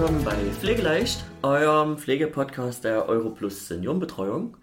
[0.00, 4.56] willkommen bei Pflegeleicht, eurem Pflegepodcast der Europlus Seniorenbetreuung.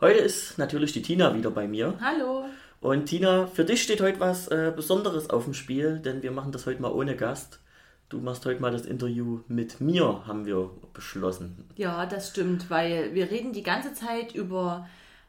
[0.00, 1.94] Heute ist natürlich die Tina wieder bei mir.
[2.00, 2.44] Hallo.
[2.80, 6.52] Und Tina, für dich steht heute was äh, Besonderes auf dem Spiel, denn wir machen
[6.52, 7.58] das heute mal ohne Gast.
[8.08, 11.68] Du machst heute mal das Interview mit mir, haben wir beschlossen.
[11.74, 14.86] Ja, das stimmt, weil wir reden die ganze Zeit über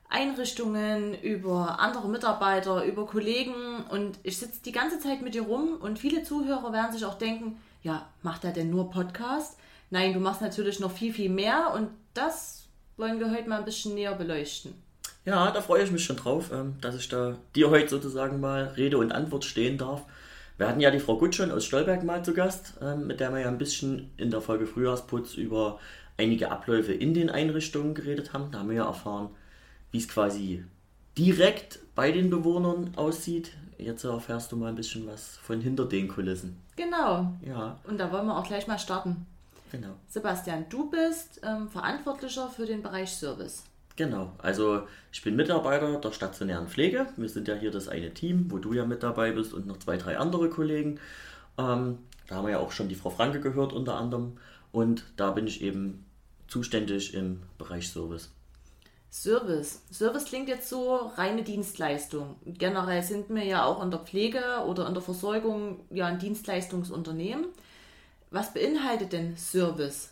[0.09, 3.55] Einrichtungen, über andere Mitarbeiter, über Kollegen
[3.89, 7.17] und ich sitze die ganze Zeit mit dir rum und viele Zuhörer werden sich auch
[7.17, 9.57] denken, ja, macht er denn nur Podcast?
[9.91, 12.67] Nein, du machst natürlich noch viel, viel mehr und das
[12.97, 14.73] wollen wir heute mal ein bisschen näher beleuchten.
[15.23, 18.73] Ja, da freue ich mich schon drauf, ähm, dass ich da dir heute sozusagen mal
[18.75, 20.01] Rede und Antwort stehen darf.
[20.57, 23.41] Wir hatten ja die Frau Gutschon aus Stolberg mal zu Gast, ähm, mit der wir
[23.41, 25.79] ja ein bisschen in der Folge Frühjahrsputz über
[26.17, 28.51] einige Abläufe in den Einrichtungen geredet haben.
[28.51, 29.29] Da haben wir ja erfahren,
[29.91, 30.63] wie es quasi
[31.17, 33.51] direkt bei den Bewohnern aussieht.
[33.77, 36.64] Jetzt erfährst du mal ein bisschen was von hinter den Kulissen.
[36.75, 37.33] Genau.
[37.45, 37.77] Ja.
[37.85, 39.25] Und da wollen wir auch gleich mal starten.
[39.71, 39.95] Genau.
[40.07, 43.63] Sebastian, du bist ähm, Verantwortlicher für den Bereich Service.
[43.97, 47.07] Genau, also ich bin Mitarbeiter der stationären Pflege.
[47.15, 49.79] Wir sind ja hier das eine Team, wo du ja mit dabei bist und noch
[49.79, 50.99] zwei, drei andere Kollegen.
[51.57, 54.37] Ähm, da haben wir ja auch schon die Frau Franke gehört unter anderem.
[54.73, 56.05] Und da bin ich eben
[56.47, 58.31] zuständig im Bereich Service.
[59.15, 59.81] Service.
[59.93, 62.35] Service klingt jetzt so reine Dienstleistung.
[62.45, 67.45] Generell sind wir ja auch in der Pflege oder in der Versorgung ja ein Dienstleistungsunternehmen.
[68.29, 70.09] Was beinhaltet denn Service?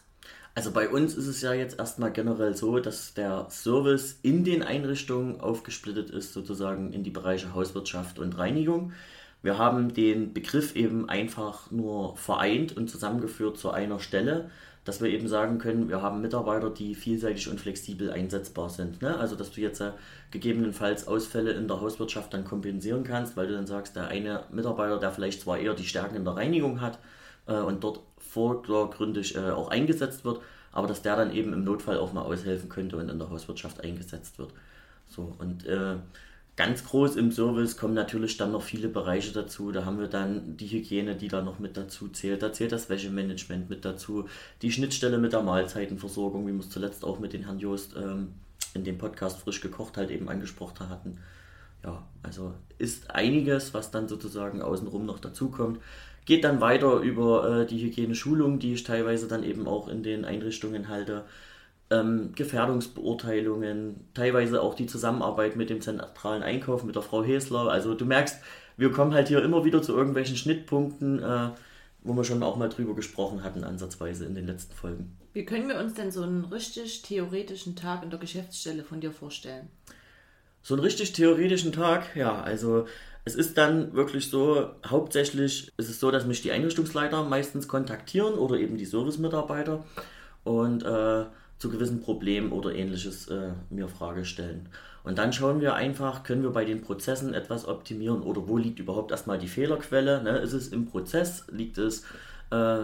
[0.55, 4.63] Also bei uns ist es ja jetzt erstmal generell so, dass der Service in den
[4.63, 8.93] Einrichtungen aufgesplittet ist, sozusagen in die Bereiche Hauswirtschaft und Reinigung.
[9.41, 14.49] Wir haben den Begriff eben einfach nur vereint und zusammengeführt zu einer Stelle,
[14.85, 19.01] dass wir eben sagen können, wir haben Mitarbeiter, die vielseitig und flexibel einsetzbar sind.
[19.01, 19.17] Ne?
[19.17, 19.91] Also dass du jetzt äh,
[20.31, 24.99] gegebenenfalls Ausfälle in der Hauswirtschaft dann kompensieren kannst, weil du dann sagst, der eine Mitarbeiter,
[24.99, 26.99] der vielleicht zwar eher die Stärken in der Reinigung hat
[27.47, 31.97] äh, und dort vordergründig äh, auch eingesetzt wird, aber dass der dann eben im Notfall
[31.97, 34.51] auch mal aushelfen könnte und in der Hauswirtschaft eingesetzt wird.
[35.07, 35.95] So, und äh,
[36.55, 39.71] Ganz groß im Service kommen natürlich dann noch viele Bereiche dazu.
[39.71, 42.43] Da haben wir dann die Hygiene, die da noch mit dazu zählt.
[42.43, 44.29] Da zählt das Wäschemanagement mit dazu.
[44.61, 48.33] Die Schnittstelle mit der Mahlzeitenversorgung, wie wir es zuletzt auch mit den Herrn Jost ähm,
[48.75, 51.17] in dem Podcast frisch gekocht halt eben angesprochen hatten.
[51.83, 55.79] Ja, also ist einiges, was dann sozusagen außenrum noch dazukommt.
[56.25, 60.23] Geht dann weiter über äh, die Hygieneschulung, die ich teilweise dann eben auch in den
[60.23, 61.25] Einrichtungen halte
[61.89, 67.69] ähm, Gefährdungsbeurteilungen, teilweise auch die Zusammenarbeit mit dem zentralen Einkauf, mit der Frau Hesler.
[67.69, 68.37] Also du merkst,
[68.77, 71.49] wir kommen halt hier immer wieder zu irgendwelchen Schnittpunkten, äh,
[72.01, 75.17] wo wir schon auch mal drüber gesprochen hatten, ansatzweise in den letzten Folgen.
[75.33, 79.11] Wie können wir uns denn so einen richtig theoretischen Tag in der Geschäftsstelle von dir
[79.11, 79.69] vorstellen?
[80.61, 82.85] So einen richtig theoretischen Tag, ja, also
[83.25, 88.35] es ist dann wirklich so, hauptsächlich ist es so, dass mich die Einrichtungsleiter meistens kontaktieren
[88.35, 89.85] oder eben die Servicemitarbeiter
[90.43, 91.25] und äh,
[91.57, 94.69] zu gewissen Problemen oder ähnliches äh, mir Frage stellen.
[95.03, 98.79] Und dann schauen wir einfach, können wir bei den Prozessen etwas optimieren oder wo liegt
[98.79, 100.23] überhaupt erstmal die Fehlerquelle?
[100.23, 100.37] Ne?
[100.37, 101.45] Ist es im Prozess?
[101.51, 102.03] Liegt es
[102.51, 102.77] äh,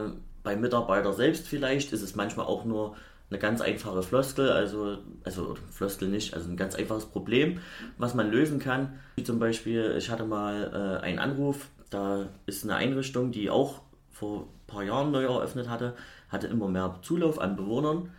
[0.43, 1.93] beim Mitarbeiter selbst vielleicht?
[1.93, 2.95] Ist es manchmal auch nur
[3.29, 7.59] eine ganz einfache Floskel, also, also Floskel nicht, also ein ganz einfaches Problem,
[7.97, 8.99] was man lösen kann.
[9.15, 13.81] Wie zum Beispiel, ich hatte mal äh, einen Anruf, da ist eine Einrichtung, die auch
[14.11, 15.93] vor ein paar Jahren neu eröffnet hatte,
[16.29, 18.09] hatte immer mehr Zulauf an Bewohnern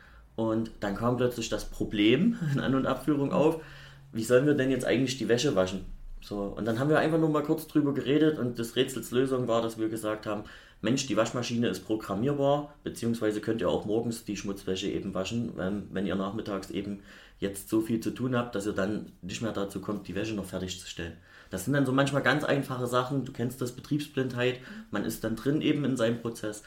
[0.41, 3.61] und dann kam plötzlich das Problem in An- und Abführung auf,
[4.13, 5.85] wie sollen wir denn jetzt eigentlich die Wäsche waschen?
[6.23, 9.49] So, und dann haben wir einfach nur mal kurz drüber geredet und das Rätsels Lösung
[9.49, 10.45] war, dass wir gesagt haben,
[10.81, 15.89] Mensch, die Waschmaschine ist programmierbar, beziehungsweise könnt ihr auch morgens die Schmutzwäsche eben waschen, wenn,
[15.93, 17.03] wenn ihr nachmittags eben
[17.39, 20.35] jetzt so viel zu tun habt, dass ihr dann nicht mehr dazu kommt, die Wäsche
[20.35, 21.19] noch fertigzustellen.
[21.51, 25.37] Das sind dann so manchmal ganz einfache Sachen, du kennst das Betriebsblindheit, man ist dann
[25.37, 26.63] drin eben in seinem Prozess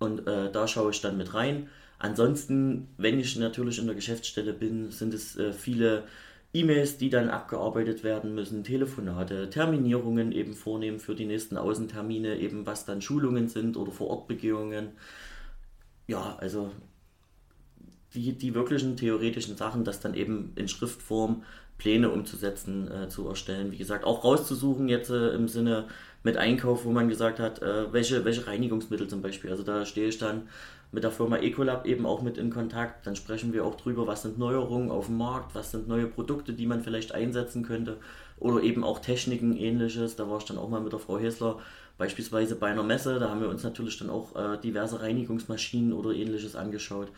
[0.00, 1.68] und äh, da schaue ich dann mit rein.
[2.04, 6.04] Ansonsten, wenn ich natürlich in der Geschäftsstelle bin, sind es äh, viele
[6.52, 12.66] E-Mails, die dann abgearbeitet werden müssen, Telefonate, Terminierungen eben vornehmen für die nächsten Außentermine, eben
[12.66, 14.90] was dann Schulungen sind oder Vorortbegehungen.
[16.06, 16.72] Ja, also
[18.12, 21.42] die, die wirklichen theoretischen Sachen, das dann eben in Schriftform
[21.78, 23.72] Pläne umzusetzen, äh, zu erstellen.
[23.72, 25.88] Wie gesagt, auch rauszusuchen jetzt äh, im Sinne
[26.22, 29.50] mit Einkauf, wo man gesagt hat, äh, welche, welche Reinigungsmittel zum Beispiel.
[29.50, 30.48] Also da stehe ich dann
[30.94, 33.04] mit der Firma Ecolab eben auch mit in Kontakt.
[33.06, 36.52] Dann sprechen wir auch drüber, was sind Neuerungen auf dem Markt, was sind neue Produkte,
[36.52, 37.98] die man vielleicht einsetzen könnte
[38.38, 40.14] oder eben auch Techniken ähnliches.
[40.14, 41.58] Da war ich dann auch mal mit der Frau Hessler
[41.98, 43.18] beispielsweise bei einer Messe.
[43.18, 47.08] Da haben wir uns natürlich dann auch äh, diverse Reinigungsmaschinen oder ähnliches angeschaut.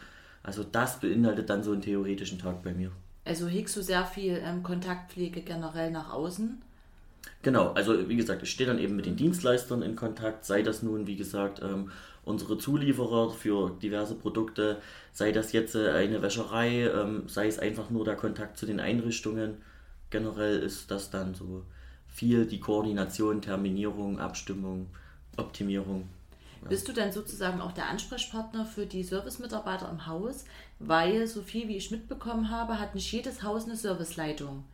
[0.43, 2.91] Also das beinhaltet dann so einen theoretischen Tag bei mir.
[3.27, 6.63] Also hegst du sehr viel ähm, Kontaktpflege generell nach außen?
[7.47, 10.83] Genau, also wie gesagt, ich stehe dann eben mit den Dienstleistern in Kontakt, sei das
[10.83, 11.93] nun, wie gesagt, ähm,
[12.25, 14.79] unsere Zulieferer für diverse Produkte,
[15.13, 18.81] sei das jetzt äh, eine Wäscherei, ähm, sei es einfach nur der Kontakt zu den
[18.81, 19.59] Einrichtungen.
[20.11, 21.63] Generell ist das dann so
[22.09, 24.89] viel die Koordination, Terminierung, Abstimmung,
[25.37, 26.09] Optimierung.
[26.63, 26.69] Ja.
[26.69, 30.47] Bist du dann sozusagen auch der Ansprechpartner für die Servicemitarbeiter im Haus?
[30.81, 34.65] Weil, so viel wie ich mitbekommen habe, hat nicht jedes Haus eine Serviceleitung.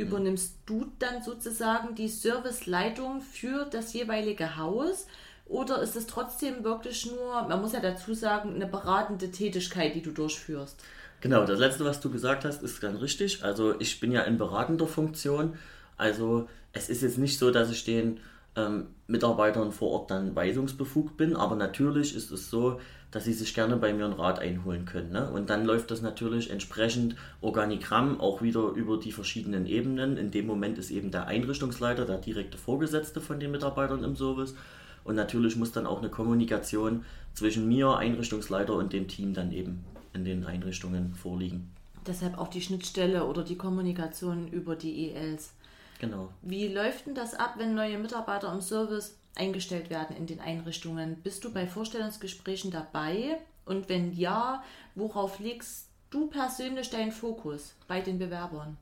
[0.00, 5.06] Übernimmst du dann sozusagen die Serviceleitung für das jeweilige Haus?
[5.46, 10.02] Oder ist es trotzdem wirklich nur, man muss ja dazu sagen, eine beratende Tätigkeit, die
[10.02, 10.80] du durchführst?
[11.20, 13.44] Genau, das letzte, was du gesagt hast, ist ganz richtig.
[13.44, 15.58] Also ich bin ja in beratender Funktion.
[15.96, 18.20] Also es ist jetzt nicht so, dass ich den
[18.56, 23.54] ähm, Mitarbeitern vor Ort dann weisungsbefugt bin, aber natürlich ist es so, dass sie sich
[23.54, 25.10] gerne bei mir einen Rat einholen können.
[25.10, 25.30] Ne?
[25.30, 30.16] Und dann läuft das natürlich entsprechend Organigramm auch wieder über die verschiedenen Ebenen.
[30.16, 34.54] In dem Moment ist eben der Einrichtungsleiter der direkte Vorgesetzte von den Mitarbeitern im Service.
[35.02, 37.04] Und natürlich muss dann auch eine Kommunikation
[37.34, 41.70] zwischen mir, Einrichtungsleiter und dem Team dann eben in den Einrichtungen vorliegen.
[42.06, 45.52] Deshalb auch die Schnittstelle oder die Kommunikation über die ELs.
[45.98, 46.30] Genau.
[46.42, 51.16] Wie läuft denn das ab, wenn neue Mitarbeiter im Service eingestellt werden in den Einrichtungen?
[51.22, 53.38] Bist du bei Vorstellungsgesprächen dabei?
[53.64, 54.62] Und wenn ja,
[54.94, 58.76] worauf legst du persönlich deinen Fokus bei den Bewerbern?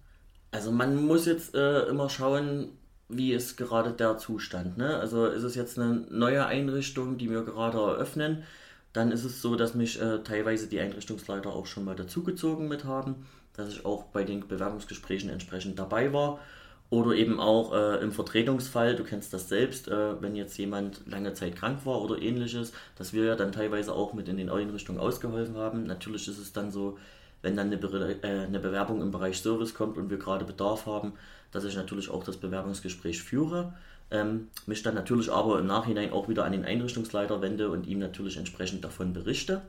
[0.51, 2.71] Also man muss jetzt äh, immer schauen,
[3.09, 4.79] wie ist gerade der Zustand.
[4.79, 4.97] Ne?
[4.97, 8.45] Also ist es jetzt eine neue Einrichtung, die wir gerade eröffnen,
[8.93, 12.85] dann ist es so, dass mich äh, teilweise die Einrichtungsleiter auch schon mal dazugezogen mit
[12.85, 16.41] haben, dass ich auch bei den Bewerbungsgesprächen entsprechend dabei war
[16.91, 21.35] oder eben auch äh, im Vertretungsfall, du kennst das selbst, äh, wenn jetzt jemand lange
[21.35, 25.01] Zeit krank war oder ähnliches, dass wir ja dann teilweise auch mit in den Einrichtungen
[25.01, 25.85] ausgeholfen haben.
[25.85, 26.99] Natürlich ist es dann so,
[27.43, 30.87] wenn dann eine, Be äh, eine Bewerbung im Bereich Service kommt und wir gerade Bedarf
[30.87, 31.13] haben,
[31.53, 33.75] dass ich natürlich auch das Bewerbungsgespräch führe.
[34.11, 37.99] Ähm, mich dann natürlich aber im Nachhinein auch wieder an den Einrichtungsleiter wende und ihm
[37.99, 39.61] natürlich entsprechend davon berichte.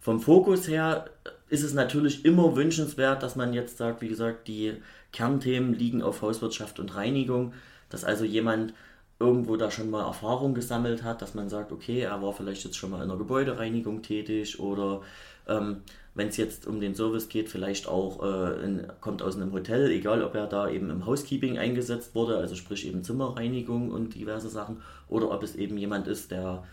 [0.00, 1.06] Vom Fokus her
[1.48, 4.74] ist es natürlich immer wünschenswert, dass man jetzt sagt, wie gesagt, die
[5.14, 7.54] Kernthemen liegen auf Hauswirtschaft und Reinigung,
[7.88, 8.74] dass also jemand
[9.20, 12.76] irgendwo da schon mal Erfahrung gesammelt hat, dass man sagt, okay, er war vielleicht jetzt
[12.76, 15.02] schon mal in der Gebäudereinigung tätig oder
[15.46, 15.82] ähm,
[16.16, 19.88] wenn es jetzt um den Service geht, vielleicht auch äh, in, kommt aus einem Hotel,
[19.92, 24.48] egal ob er da eben im Housekeeping eingesetzt wurde, also sprich eben Zimmerreinigung und diverse
[24.48, 26.64] Sachen, oder ob es eben jemand ist, der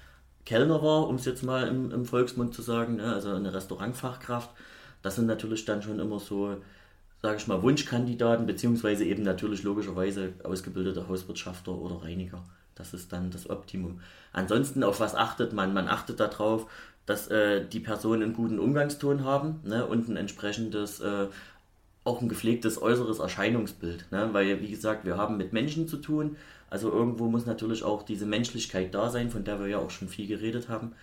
[0.45, 3.13] Kellner war, um es jetzt mal im, im Volksmund zu sagen, ne?
[3.13, 4.49] also eine Restaurantfachkraft.
[5.03, 6.57] Das sind natürlich dann schon immer so,
[7.21, 12.43] sage ich mal, Wunschkandidaten, beziehungsweise eben natürlich logischerweise ausgebildete Hauswirtschafter oder Reiniger.
[12.75, 14.01] Das ist dann das Optimum.
[14.33, 15.73] Ansonsten, auf was achtet man?
[15.73, 16.67] Man achtet darauf,
[17.05, 19.85] dass äh, die Personen einen guten Umgangston haben ne?
[19.85, 21.27] und ein entsprechendes, äh,
[22.03, 24.11] auch ein gepflegtes äußeres Erscheinungsbild.
[24.11, 24.29] Ne?
[24.31, 26.37] Weil, wie gesagt, wir haben mit Menschen zu tun
[26.71, 30.07] also irgendwo muss natürlich auch diese Menschlichkeit da sein, von der wir ja auch schon
[30.07, 30.93] viel geredet haben,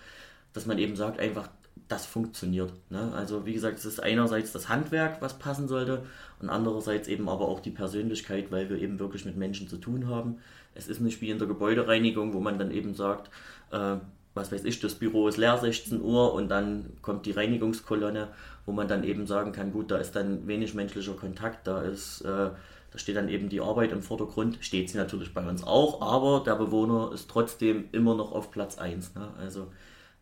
[0.51, 1.47] dass man eben sagt, einfach,
[1.89, 2.71] das funktioniert.
[2.89, 3.11] Ne?
[3.13, 6.03] Also wie gesagt, es ist einerseits das Handwerk, was passen sollte,
[6.41, 10.07] und andererseits eben aber auch die Persönlichkeit, weil wir eben wirklich mit Menschen zu tun
[10.07, 10.37] haben.
[10.75, 13.29] Es ist nicht wie in der Gebäudereinigung, wo man dann eben sagt,
[13.71, 13.97] äh,
[14.35, 18.29] was weiß ich, das Büro ist leer 16 Uhr und dann kommt die Reinigungskolonne,
[18.65, 22.21] wo man dann eben sagen kann, gut, da ist dann wenig menschlicher Kontakt, da ist
[22.21, 22.51] äh,
[22.91, 26.43] da steht dann eben die Arbeit im Vordergrund, steht sie natürlich bei uns auch, aber
[26.43, 29.15] der Bewohner ist trotzdem immer noch auf Platz 1.
[29.15, 29.27] Ne?
[29.39, 29.67] Also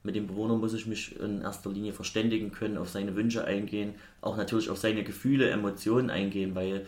[0.03, 3.95] mit dem Bewohner muss ich mich in erster Linie verständigen können, auf seine Wünsche eingehen,
[4.21, 6.85] auch natürlich auf seine Gefühle, Emotionen eingehen, weil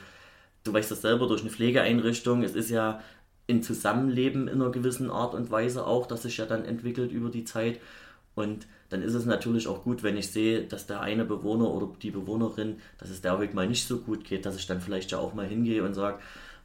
[0.63, 3.01] du weißt das selber durch eine Pflegeeinrichtung, es ist ja
[3.49, 7.29] ein Zusammenleben in einer gewissen Art und Weise auch, das sich ja dann entwickelt über
[7.29, 7.79] die Zeit.
[8.35, 11.89] Und dann ist es natürlich auch gut, wenn ich sehe, dass der eine Bewohner oder
[12.01, 15.11] die Bewohnerin, dass es der heute mal nicht so gut geht, dass ich dann vielleicht
[15.11, 16.19] ja auch mal hingehe und sage,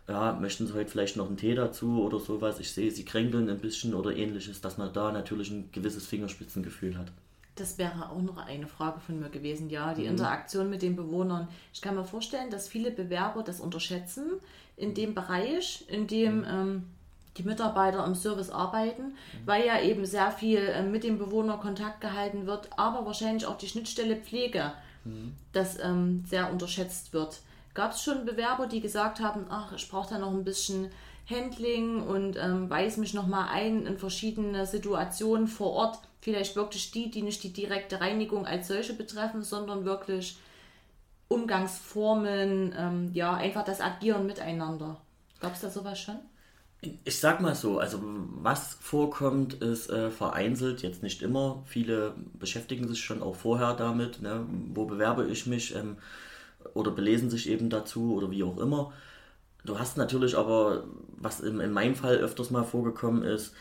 [0.08, 2.60] ja, möchten Sie heute vielleicht noch einen Tee dazu oder sowas?
[2.60, 6.98] Ich sehe, Sie kränkeln ein bisschen oder ähnliches, dass man da natürlich ein gewisses Fingerspitzengefühl
[6.98, 7.10] hat.
[7.56, 10.10] Das wäre auch noch eine Frage von mir gewesen, ja, die mhm.
[10.10, 11.48] Interaktion mit den Bewohnern.
[11.72, 14.24] Ich kann mir vorstellen, dass viele Bewerber das unterschätzen
[14.76, 16.46] in dem Bereich, in dem mhm.
[16.48, 16.82] ähm,
[17.36, 19.46] die Mitarbeiter im Service arbeiten, mhm.
[19.46, 23.56] weil ja eben sehr viel äh, mit dem Bewohner Kontakt gehalten wird, aber wahrscheinlich auch
[23.56, 24.72] die Schnittstelle Pflege,
[25.04, 25.32] mhm.
[25.52, 27.40] das ähm, sehr unterschätzt wird.
[27.74, 30.90] Gab es schon Bewerber, die gesagt haben, ach, ich brauche da noch ein bisschen
[31.28, 37.10] Handling und ähm, weise mich nochmal ein in verschiedene Situationen vor Ort, vielleicht wirklich die,
[37.10, 40.36] die nicht die direkte Reinigung als solche betreffen, sondern wirklich
[41.28, 45.00] Umgangsformen, ähm, ja, einfach das Agieren miteinander.
[45.40, 46.18] Gab es da sowas schon?
[47.04, 51.62] Ich sag mal so, also was vorkommt, ist äh, vereinzelt, jetzt nicht immer.
[51.64, 54.46] Viele beschäftigen sich schon auch vorher damit, ne?
[54.74, 55.96] wo bewerbe ich mich ähm,
[56.74, 58.92] oder belesen sich eben dazu oder wie auch immer.
[59.64, 60.84] du hast natürlich aber,
[61.16, 63.54] was in, in meinem Fall öfters mal vorgekommen ist,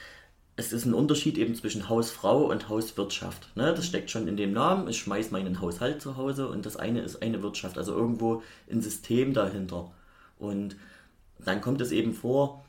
[0.55, 3.55] es ist ein Unterschied eben zwischen Hausfrau und Hauswirtschaft.
[3.55, 3.73] Ne?
[3.73, 4.87] Das steckt schon in dem Namen.
[4.87, 8.81] Ich schmeiß meinen Haushalt zu Hause und das eine ist eine Wirtschaft, also irgendwo ein
[8.81, 9.91] System dahinter.
[10.37, 10.75] Und
[11.39, 12.63] dann kommt es eben vor,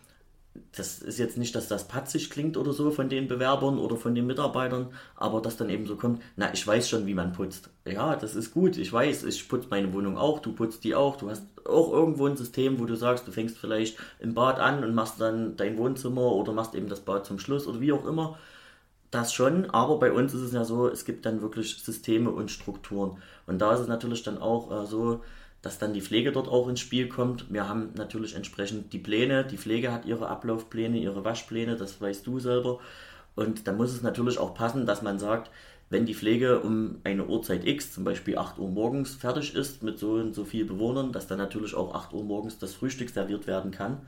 [0.73, 4.15] das ist jetzt nicht, dass das patzig klingt oder so von den Bewerbern oder von
[4.15, 7.71] den Mitarbeitern, aber dass dann eben so kommt, na, ich weiß schon, wie man putzt.
[7.85, 11.17] Ja, das ist gut, ich weiß, ich putze meine Wohnung auch, du putzt die auch,
[11.17, 14.85] du hast auch irgendwo ein System, wo du sagst, du fängst vielleicht im Bad an
[14.85, 18.07] und machst dann dein Wohnzimmer oder machst eben das Bad zum Schluss oder wie auch
[18.07, 18.39] immer.
[19.11, 22.51] Das schon, aber bei uns ist es ja so, es gibt dann wirklich Systeme und
[22.51, 23.19] Strukturen.
[23.47, 25.21] Und da ist es natürlich dann auch äh, so,
[25.65, 27.53] dass dann die Pflege dort auch ins Spiel kommt.
[27.53, 29.45] Wir haben natürlich entsprechend die Pläne.
[29.45, 32.81] Die Pflege hat ihre Ablaufpläne, ihre Waschpläne, das weißt du selber.
[33.35, 35.51] Und da muss es natürlich auch passen, dass man sagt,
[35.91, 39.99] wenn die Pflege um eine Uhrzeit X, zum Beispiel 8 Uhr morgens, fertig ist mit
[39.99, 43.47] so und so vielen Bewohnern, dass dann natürlich auch 8 Uhr morgens das Frühstück serviert
[43.47, 44.03] werden kann.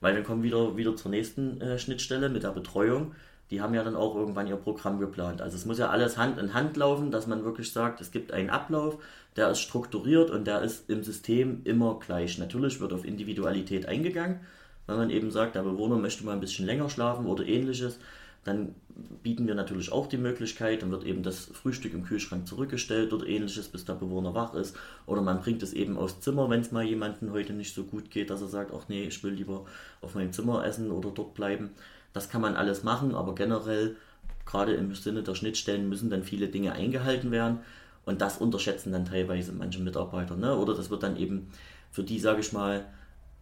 [0.00, 3.14] Weil wir kommen wieder, wieder zur nächsten äh, Schnittstelle mit der Betreuung
[3.52, 5.42] die haben ja dann auch irgendwann ihr Programm geplant.
[5.42, 8.32] Also es muss ja alles Hand in Hand laufen, dass man wirklich sagt, es gibt
[8.32, 8.96] einen Ablauf,
[9.36, 12.38] der ist strukturiert und der ist im System immer gleich.
[12.38, 14.40] Natürlich wird auf Individualität eingegangen,
[14.86, 17.98] wenn man eben sagt, der Bewohner möchte mal ein bisschen länger schlafen oder ähnliches,
[18.44, 18.74] dann
[19.22, 23.26] bieten wir natürlich auch die Möglichkeit, dann wird eben das Frühstück im Kühlschrank zurückgestellt oder
[23.26, 24.76] ähnliches, bis der Bewohner wach ist.
[25.06, 28.10] Oder man bringt es eben aufs Zimmer, wenn es mal jemandem heute nicht so gut
[28.10, 29.66] geht, dass er sagt, ach nee, ich will lieber
[30.00, 31.70] auf meinem Zimmer essen oder dort bleiben.
[32.12, 33.96] Das kann man alles machen, aber generell,
[34.44, 37.60] gerade im Sinne der Schnittstellen, müssen dann viele Dinge eingehalten werden.
[38.04, 40.36] Und das unterschätzen dann teilweise manche Mitarbeiter.
[40.36, 40.56] Ne?
[40.56, 41.48] Oder das wird dann eben
[41.90, 42.84] für die, sage ich mal,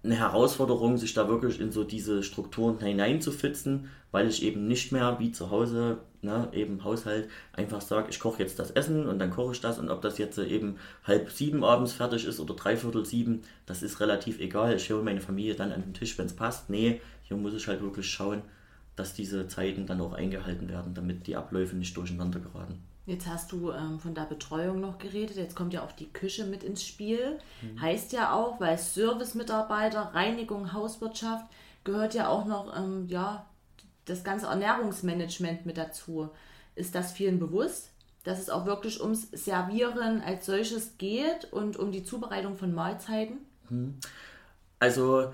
[0.03, 5.19] eine Herausforderung, sich da wirklich in so diese Strukturen hineinzufitzen, weil ich eben nicht mehr
[5.19, 9.31] wie zu Hause, ne, eben Haushalt, einfach sage, ich koche jetzt das Essen und dann
[9.31, 13.05] koche ich das und ob das jetzt eben halb sieben abends fertig ist oder dreiviertel
[13.05, 14.75] sieben, das ist relativ egal.
[14.77, 16.71] Ich höre meine Familie dann an den Tisch, wenn es passt.
[16.71, 18.43] Nee, hier muss ich halt wirklich schauen,
[19.01, 22.83] dass diese Zeiten dann auch eingehalten werden, damit die Abläufe nicht durcheinander geraten.
[23.07, 26.45] Jetzt hast du ähm, von der Betreuung noch geredet, jetzt kommt ja auch die Küche
[26.45, 27.39] mit ins Spiel.
[27.63, 27.81] Mhm.
[27.81, 31.47] Heißt ja auch, weil Servicemitarbeiter, Reinigung, Hauswirtschaft
[31.83, 33.47] gehört ja auch noch ähm, ja,
[34.05, 36.29] das ganze Ernährungsmanagement mit dazu.
[36.75, 37.93] Ist das vielen bewusst,
[38.25, 43.39] dass es auch wirklich ums Servieren als solches geht und um die Zubereitung von Mahlzeiten?
[43.71, 43.95] Mhm.
[44.79, 45.33] Also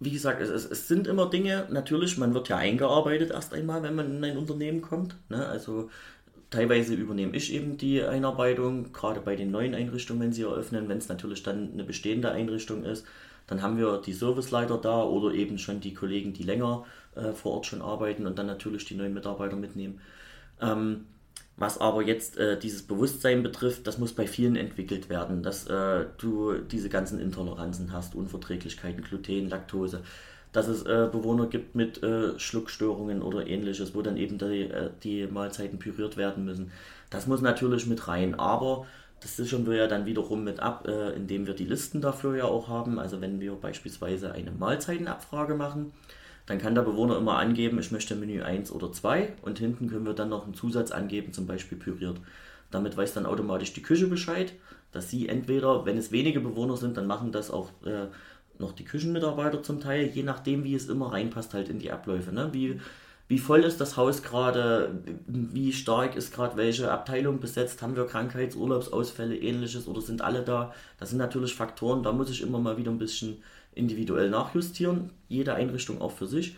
[0.00, 3.96] wie gesagt, es, es, sind immer Dinge, natürlich, man wird ja eingearbeitet erst einmal, wenn
[3.96, 5.16] man in ein Unternehmen kommt.
[5.28, 5.44] Ne?
[5.44, 5.90] Also
[6.50, 10.98] teilweise übernehme ich eben die Einarbeitung, gerade bei den neuen Einrichtungen, wenn sie eröffnen, wenn
[10.98, 13.06] es natürlich dann eine bestehende Einrichtung ist.
[13.48, 16.84] Dann haben wir die Serviceleiter da oder eben schon die Kollegen, die länger
[17.16, 20.00] äh, vor Ort schon arbeiten und dann natürlich die neuen Mitarbeiter mitnehmen.
[20.60, 21.06] Ähm,
[21.58, 26.06] was aber jetzt äh, dieses Bewusstsein betrifft, das muss bei vielen entwickelt werden, dass äh,
[26.18, 30.02] du diese ganzen Intoleranzen hast, Unverträglichkeiten, Gluten, Laktose,
[30.52, 34.90] dass es äh, Bewohner gibt mit äh, Schluckstörungen oder ähnliches, wo dann eben die, äh,
[35.02, 36.70] die Mahlzeiten püriert werden müssen.
[37.10, 38.86] Das muss natürlich mit rein, aber
[39.20, 42.44] das sichern wir ja dann wiederum mit ab, äh, indem wir die Listen dafür ja
[42.44, 43.00] auch haben.
[43.00, 45.92] Also wenn wir beispielsweise eine Mahlzeitenabfrage machen,
[46.48, 50.06] dann kann der Bewohner immer angeben, ich möchte Menü 1 oder 2 und hinten können
[50.06, 52.16] wir dann noch einen Zusatz angeben, zum Beispiel püriert.
[52.70, 54.54] Damit weiß dann automatisch die Küche Bescheid,
[54.90, 58.06] dass sie entweder, wenn es wenige Bewohner sind, dann machen das auch äh,
[58.58, 62.32] noch die Küchenmitarbeiter zum Teil, je nachdem, wie es immer reinpasst, halt in die Abläufe.
[62.32, 62.48] Ne?
[62.52, 62.80] Wie,
[63.28, 68.06] wie voll ist das Haus gerade, wie stark ist gerade welche Abteilung besetzt, haben wir
[68.06, 70.72] Krankheits-, Urlaubsausfälle, ähnliches oder sind alle da?
[70.98, 73.42] Das sind natürlich Faktoren, da muss ich immer mal wieder ein bisschen
[73.78, 76.56] individuell nachjustieren, jede Einrichtung auch für sich.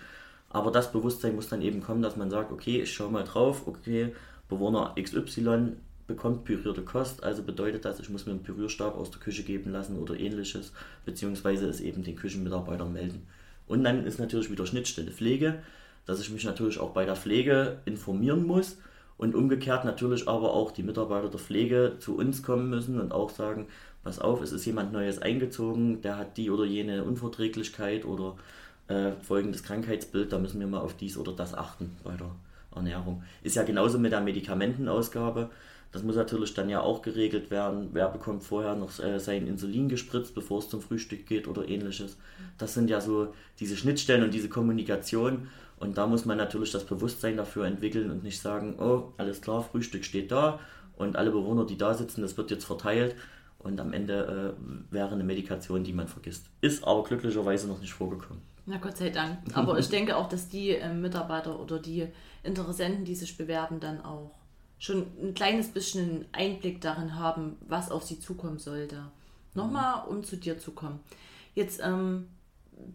[0.48, 3.66] Aber das Bewusstsein muss dann eben kommen, dass man sagt, okay, ich schaue mal drauf,
[3.66, 4.12] okay,
[4.48, 5.74] Bewohner XY
[6.08, 9.70] bekommt pürierte Kost, also bedeutet das, ich muss mir einen Pürierstab aus der Küche geben
[9.70, 10.72] lassen oder ähnliches,
[11.04, 13.26] beziehungsweise es eben den Küchenmitarbeitern melden.
[13.68, 15.62] Und dann ist natürlich wieder Schnittstelle Pflege,
[16.06, 18.78] dass ich mich natürlich auch bei der Pflege informieren muss
[19.20, 23.28] und umgekehrt natürlich aber auch die Mitarbeiter der Pflege zu uns kommen müssen und auch
[23.28, 23.66] sagen,
[24.02, 28.36] pass auf, es ist jemand Neues eingezogen, der hat die oder jene Unverträglichkeit oder
[28.88, 32.30] äh, folgendes Krankheitsbild, da müssen wir mal auf dies oder das achten bei der
[32.74, 33.22] Ernährung.
[33.42, 35.50] Ist ja genauso mit der Medikamentenausgabe.
[35.92, 37.90] Das muss natürlich dann ja auch geregelt werden.
[37.92, 42.16] Wer bekommt vorher noch äh, sein Insulin gespritzt, bevor es zum Frühstück geht oder ähnliches.
[42.59, 45.49] Das sind ja so diese Schnittstellen und diese Kommunikation.
[45.78, 49.62] Und da muss man natürlich das Bewusstsein dafür entwickeln und nicht sagen, oh, alles klar,
[49.62, 50.61] Frühstück steht da
[50.97, 53.16] und alle Bewohner, die da sitzen, das wird jetzt verteilt
[53.59, 56.47] und am Ende äh, wäre eine Medikation, die man vergisst.
[56.61, 58.42] Ist aber glücklicherweise noch nicht vorgekommen.
[58.66, 59.38] Na Gott sei Dank.
[59.54, 62.06] Aber ich denke auch, dass die äh, Mitarbeiter oder die
[62.42, 64.32] Interessenten, die sich bewerben, dann auch
[64.80, 69.04] schon ein kleines bisschen Einblick darin haben, was auf sie zukommen sollte.
[69.54, 71.00] Nochmal, um zu dir zu kommen.
[71.54, 72.28] Jetzt ähm,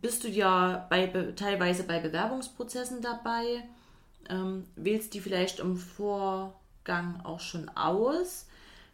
[0.02, 3.64] bist du ja bei, teilweise bei Bewerbungsprozessen dabei,
[4.30, 8.48] ähm, wählst die vielleicht im Vorgang auch schon aus,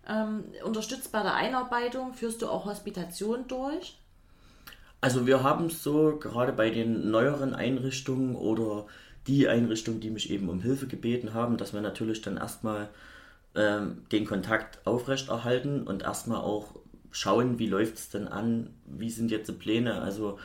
[0.07, 3.97] ähm, unterstützt bei der Einarbeitung, führst du auch Hospitation durch?
[4.99, 8.85] Also wir haben es so, gerade bei den neueren Einrichtungen oder
[9.31, 12.89] die Einrichtungen, die mich eben um Hilfe gebeten haben, dass wir natürlich dann erstmal
[13.55, 16.75] ähm, den Kontakt aufrechterhalten und erstmal auch
[17.11, 20.01] schauen, wie läuft es denn an, wie sind jetzt die Pläne.
[20.01, 20.37] Also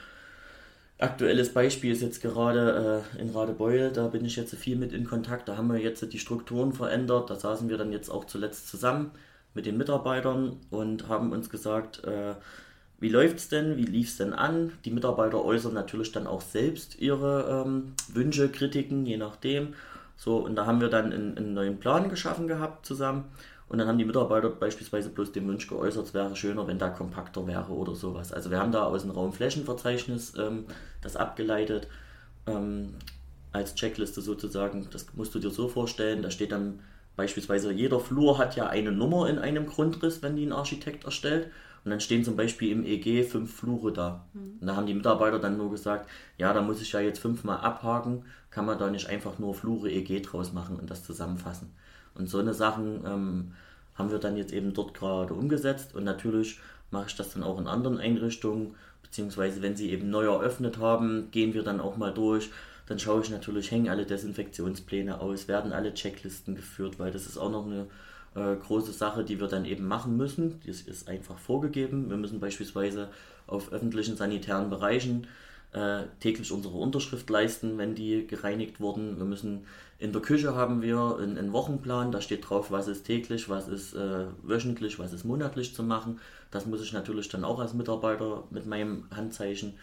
[0.99, 5.05] aktuelles Beispiel ist jetzt gerade äh, in Radebeul, da bin ich jetzt viel mit in
[5.05, 8.69] Kontakt, da haben wir jetzt die Strukturen verändert, da saßen wir dann jetzt auch zuletzt
[8.69, 9.11] zusammen
[9.53, 12.35] mit den Mitarbeitern und haben uns gesagt, äh,
[12.99, 14.73] wie läuft es denn, wie lief es denn an?
[14.85, 19.75] Die Mitarbeiter äußern natürlich dann auch selbst ihre ähm, Wünsche, Kritiken, je nachdem.
[20.17, 23.25] So, und da haben wir dann einen, einen, neuen Plan geschaffen gehabt zusammen.
[23.69, 26.89] Und dann haben die Mitarbeiter beispielsweise bloß den Wunsch geäußert, es wäre schöner, wenn da
[26.89, 28.33] kompakter wäre oder sowas.
[28.33, 30.65] Also wir haben da aus dem Raumflächenverzeichnis ähm,
[31.03, 31.89] das abgeleitet
[32.47, 32.95] ähm,
[33.53, 34.89] als Checkliste sozusagen.
[34.91, 36.81] Das musst du dir so vorstellen, da steht dann
[37.17, 41.51] beispielsweise, jeder Flur hat ja eine Nummer in einem Grundriss, wenn die ein Architekt erstellt.
[41.87, 44.27] Und dann stehen zum Beispiel im EG fünf Flure da.
[44.33, 44.59] Mhm.
[44.61, 47.59] Und da haben die Mitarbeiter dann nur gesagt, ja, da muss ich ja jetzt fünfmal
[47.59, 51.71] abhaken, kann man da nicht einfach nur Flure EG draus machen und das zusammenfassen.
[52.17, 53.53] Und so eine Sachen ähm,
[53.95, 56.59] haben wir dann jetzt eben dort gerade umgesetzt und natürlich
[56.91, 58.75] mache ich das dann auch in anderen Einrichtungen,
[59.05, 62.51] beziehungsweise wenn sie eben neu eröffnet haben, gehen wir dann auch mal durch.
[62.87, 67.39] Dann schaue ich natürlich, hängen alle Desinfektionspläne aus, werden alle Checklisten geführt, weil das ist
[67.39, 67.87] auch noch eine
[68.37, 70.61] äh, große Sache, die wir dann eben machen müssen.
[70.67, 72.11] Das ist einfach vorgegeben.
[72.11, 73.09] Wir müssen beispielsweise
[73.47, 75.27] auf öffentlichen sanitären Bereichen
[75.73, 79.19] äh, täglich unsere Unterschrift leisten, wenn die gereinigt wurden.
[79.19, 79.67] Wir müssen
[79.99, 83.69] in der Küche haben wir einen, einen Wochenplan, da steht drauf, was ist täglich, was
[83.69, 86.21] ist äh, wöchentlich, was ist monatlich zu machen.
[86.51, 89.75] Das muss ich natürlich dann auch als Mitarbeiter mit meinem Handzeichen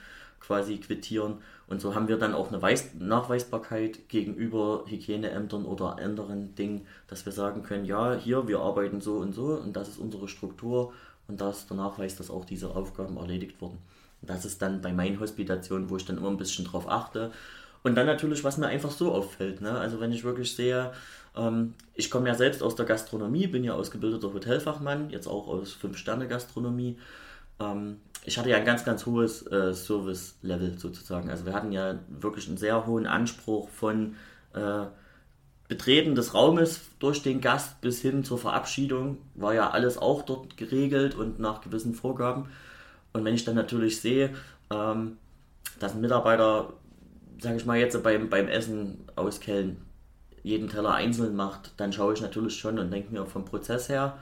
[0.46, 1.38] quasi quittieren.
[1.68, 7.26] Und so haben wir dann auch eine Weiß Nachweisbarkeit gegenüber Hygieneämtern oder anderen Dingen, dass
[7.26, 10.94] wir sagen können, ja, hier, wir arbeiten so und so und das ist unsere Struktur
[11.28, 13.78] und das ist der Nachweis, dass auch diese Aufgaben erledigt wurden.
[14.22, 17.32] Und das ist dann bei meinen Hospitationen, wo ich dann immer ein bisschen drauf achte.
[17.84, 19.62] Und dann natürlich, was mir einfach so auffällt.
[19.62, 19.72] Ne?
[19.72, 20.92] Also wenn ich wirklich sehe,
[21.36, 25.74] ähm, ich komme ja selbst aus der Gastronomie, bin ja ausgebildeter Hotelfachmann, jetzt auch aus
[25.74, 26.98] Fünf-Sterne-Gastronomie.
[27.64, 31.30] Ähm, ich hatte ja ein ganz, ganz hohes äh, Service-Level sozusagen.
[31.30, 34.16] Also wir hatten ja wirklich einen sehr hohen Anspruch von
[34.54, 34.86] äh,
[35.68, 39.18] Betreten des Raumes durch den Gast bis hin zur Verabschiedung.
[39.36, 42.50] War ja alles auch dort geregelt und nach gewissen Vorgaben.
[43.12, 44.34] Und wenn ich dann natürlich sehe,
[44.72, 45.18] ähm,
[45.80, 46.74] dass ein Mitarbeiter,
[47.40, 49.78] sage ich mal jetzt beim, beim Essen auskellen,
[50.44, 54.18] jeden Teller einzeln macht, dann schaue ich natürlich schon und denke mir vom Prozess her,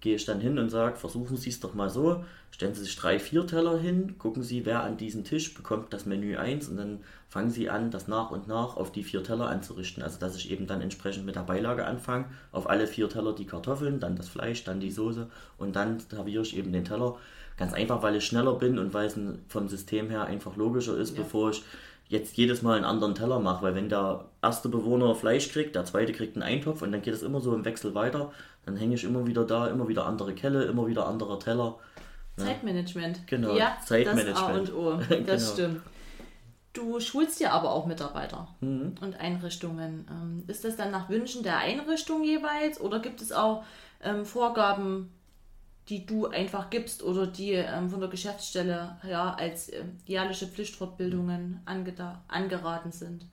[0.00, 2.96] gehe ich dann hin und sage, versuchen Sie es doch mal so, stellen Sie sich
[2.96, 6.76] drei, vier Teller hin, gucken Sie, wer an diesem Tisch bekommt das Menü 1 und
[6.76, 10.02] dann fangen Sie an, das nach und nach auf die vier Teller anzurichten.
[10.02, 13.46] Also dass ich eben dann entsprechend mit der Beilage anfange, auf alle vier Teller die
[13.46, 17.16] Kartoffeln, dann das Fleisch, dann die Soße und dann serviere ich eben den Teller.
[17.56, 21.16] Ganz einfach, weil ich schneller bin und weil es vom System her einfach logischer ist,
[21.16, 21.22] ja.
[21.22, 21.62] bevor ich
[22.08, 25.84] jetzt jedes Mal einen anderen Teller mache, weil wenn der erste Bewohner Fleisch kriegt, der
[25.84, 28.32] zweite kriegt einen Eintopf und dann geht es immer so im Wechsel weiter,
[28.68, 31.78] dann hänge ich immer wieder da, immer wieder andere Kelle, immer wieder anderer Teller.
[32.36, 33.26] Zeitmanagement.
[33.26, 34.36] Genau, ja, Zeitmanagement.
[34.36, 35.38] Das A und O, das genau.
[35.38, 35.82] stimmt.
[36.74, 38.94] Du schulst ja aber auch Mitarbeiter mhm.
[39.00, 40.06] und Einrichtungen.
[40.10, 43.64] Ähm, ist das dann nach Wünschen der Einrichtung jeweils oder gibt es auch
[44.02, 45.10] ähm, Vorgaben,
[45.88, 51.62] die du einfach gibst oder die ähm, von der Geschäftsstelle ja, als äh, jährliche Pflichtfortbildungen
[51.64, 53.24] angeraten sind?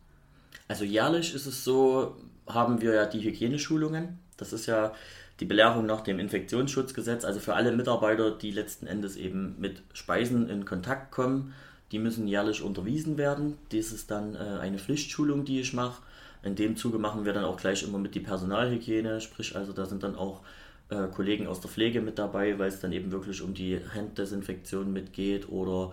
[0.70, 2.16] Also jährlich ist es so,
[2.48, 4.18] haben wir ja die Hygieneschulungen.
[4.38, 4.94] Das ist ja
[5.40, 10.50] die Belehrung nach dem Infektionsschutzgesetz, also für alle Mitarbeiter, die letzten Endes eben mit Speisen
[10.50, 11.54] in Kontakt kommen,
[11.92, 13.58] die müssen jährlich unterwiesen werden.
[13.72, 16.02] Dies ist dann äh, eine Pflichtschulung, die ich mache.
[16.44, 19.86] In dem Zuge machen wir dann auch gleich immer mit die Personalhygiene, sprich also da
[19.86, 20.42] sind dann auch
[20.90, 24.94] äh, Kollegen aus der Pflege mit dabei, weil es dann eben wirklich um die Handdesinfektion
[24.94, 25.92] mitgeht oder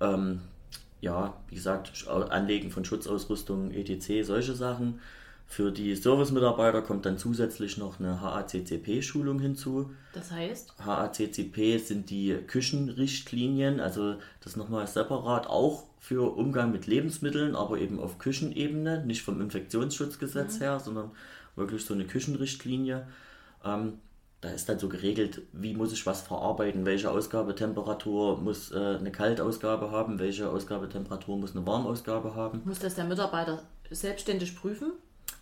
[0.00, 0.40] ähm,
[1.00, 5.00] ja, wie gesagt, Anlegen von Schutzausrüstung, etc., solche Sachen.
[5.52, 9.90] Für die Service-Mitarbeiter kommt dann zusätzlich noch eine HACCP-Schulung hinzu.
[10.14, 10.72] Das heißt?
[10.82, 18.00] HACCP sind die Küchenrichtlinien, also das nochmal separat auch für Umgang mit Lebensmitteln, aber eben
[18.00, 20.62] auf Küchenebene, nicht vom Infektionsschutzgesetz mhm.
[20.62, 21.10] her, sondern
[21.54, 23.06] wirklich so eine Küchenrichtlinie.
[23.62, 23.98] Ähm,
[24.40, 29.12] da ist dann so geregelt, wie muss ich was verarbeiten, welche Ausgabetemperatur muss äh, eine
[29.12, 32.62] Kaltausgabe haben, welche Ausgabetemperatur muss eine Warmausgabe haben.
[32.64, 34.92] Muss das der Mitarbeiter selbstständig prüfen?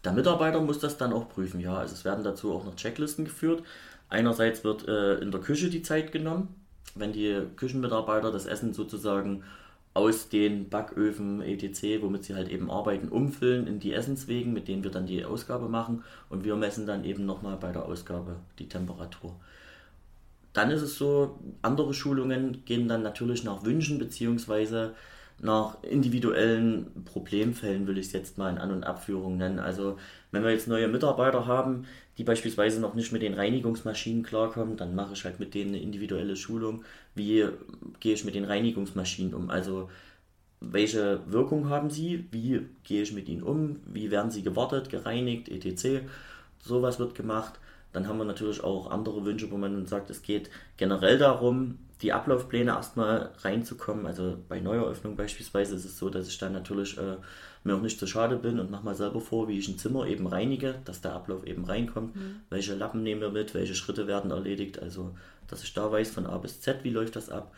[0.05, 1.77] Der Mitarbeiter muss das dann auch prüfen, ja.
[1.77, 3.63] Also es werden dazu auch noch Checklisten geführt.
[4.09, 6.55] Einerseits wird äh, in der Küche die Zeit genommen,
[6.95, 9.45] wenn die Küchenmitarbeiter das Essen sozusagen
[9.93, 14.85] aus den Backöfen etc., womit sie halt eben arbeiten, umfüllen in die Essenswegen, mit denen
[14.85, 18.69] wir dann die Ausgabe machen und wir messen dann eben nochmal bei der Ausgabe die
[18.69, 19.35] Temperatur.
[20.53, 24.95] Dann ist es so, andere Schulungen gehen dann natürlich nach Wünschen beziehungsweise
[25.43, 29.59] nach individuellen Problemfällen, will ich es jetzt mal in An- und Abführung nennen.
[29.59, 29.99] Also
[30.33, 31.87] wenn wir jetzt neue Mitarbeiter haben,
[32.19, 35.83] die beispielsweise noch nicht mit den Reinigungsmaschinen klarkommen, dann mache ich halt mit denen eine
[35.83, 36.85] individuelle Schulung.
[37.15, 37.47] Wie
[38.01, 39.51] gehe ich mit den Reinigungsmaschinen um?
[39.51, 39.89] Also
[40.61, 42.27] welche Wirkung haben sie?
[42.31, 43.81] Wie gehe ich mit ihnen um?
[43.87, 46.05] Wie werden sie gewartet, gereinigt, etc.
[46.63, 47.55] Sowas wird gemacht.
[47.93, 52.13] Dann haben wir natürlich auch andere Wünsche, wo man sagt, es geht generell darum, die
[52.13, 54.07] Ablaufpläne erstmal reinzukommen.
[54.07, 57.17] Also bei Neueröffnung beispielsweise ist es so, dass ich dann natürlich äh,
[57.65, 60.07] mir auch nicht zu schade bin und mache mal selber vor, wie ich ein Zimmer
[60.07, 62.17] eben reinige, dass der Ablauf eben reinkommt.
[62.17, 62.41] Mhm.
[62.49, 64.81] Welche Lappen nehmen wir mit, welche Schritte werden erledigt.
[64.81, 65.15] Also,
[65.47, 67.53] dass ich da weiß von A bis Z, wie läuft das ab.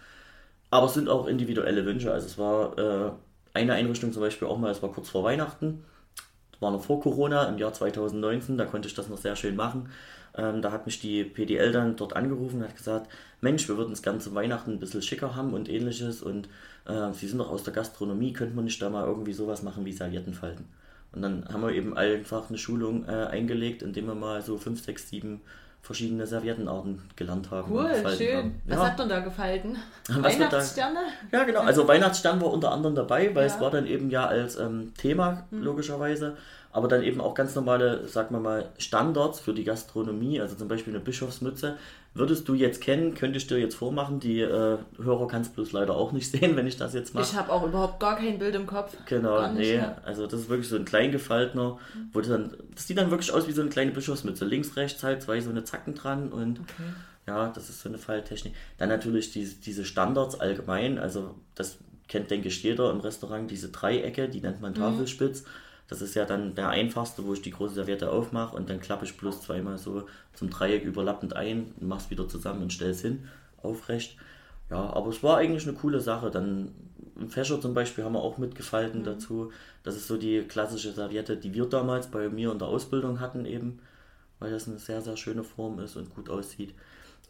[0.71, 2.13] Aber es sind auch individuelle Wünsche.
[2.13, 3.13] Also es war äh,
[3.55, 5.85] eine Einrichtung zum Beispiel auch mal, es war kurz vor Weihnachten.
[6.61, 9.91] War noch vor Corona, im Jahr 2019, da konnte ich das noch sehr schön machen.
[10.37, 13.90] Ähm, da hat mich die PDL dann dort angerufen und hat gesagt, Mensch, wir würden
[13.90, 16.49] das ganze Weihnachten ein bisschen schicker haben und ähnliches und
[16.87, 19.85] äh, Sie sind doch aus der Gastronomie, könnte man nicht da mal irgendwie sowas machen
[19.85, 20.64] wie Serviettenfalten?
[21.12, 24.83] Und dann haben wir eben einfach eine Schulung äh, eingelegt, indem wir mal so fünf,
[24.83, 25.42] sechs, sieben
[25.83, 27.73] verschiedene Serviettenarten gelernt haben.
[27.73, 28.37] Cool, schön.
[28.37, 28.62] Haben.
[28.66, 28.87] Was ja.
[28.87, 29.77] hat man da gefalten?
[30.09, 31.01] Weihnachtssterne?
[31.33, 31.61] Ja, genau.
[31.61, 33.55] Also Weihnachtsstern war unter anderem dabei, weil ja.
[33.55, 35.62] es war dann eben ja als ähm, Thema, hm.
[35.62, 36.37] logischerweise
[36.73, 40.69] aber dann eben auch ganz normale, sagen wir mal, Standards für die Gastronomie, also zum
[40.69, 41.77] Beispiel eine Bischofsmütze,
[42.15, 44.21] würdest du jetzt kennen, könnte ich dir jetzt vormachen.
[44.21, 47.25] Die äh, Hörer kannst du bloß leider auch nicht sehen, wenn ich das jetzt mache.
[47.25, 48.97] Ich habe auch überhaupt gar kein Bild im Kopf.
[49.05, 49.77] Genau, nicht, nee.
[49.77, 49.99] Ja.
[50.05, 51.79] Also das ist wirklich so ein kleingefaltener,
[52.15, 54.47] wo dann, das sieht dann wirklich aus wie so eine kleine Bischofsmütze.
[54.47, 56.89] Links, rechts halt zwei so eine Zacken dran und okay.
[57.27, 58.55] ja, das ist so eine Falltechnik.
[58.79, 61.77] Dann natürlich die, diese Standards allgemein, also das
[62.09, 64.77] kennt, denke ich, jeder im Restaurant, diese Dreiecke, die nennt man mhm.
[64.77, 65.43] Tafelspitz.
[65.43, 65.47] Mhm
[65.93, 69.05] das ist ja dann der einfachste, wo ich die große Serviette aufmache und dann klappe
[69.05, 73.29] ich bloß zweimal so zum Dreieck überlappend ein, mach's wieder zusammen und stelle es hin,
[73.63, 74.17] aufrecht.
[74.71, 76.31] Ja, aber es war eigentlich eine coole Sache.
[76.31, 76.73] Dann
[77.21, 79.05] im Fächer zum Beispiel haben wir auch mitgefalten mhm.
[79.05, 79.53] dazu.
[79.83, 83.45] Das ist so die klassische Serviette, die wir damals bei mir in der Ausbildung hatten
[83.45, 83.81] eben,
[84.39, 86.75] weil das eine sehr, sehr schöne Form ist und gut aussieht.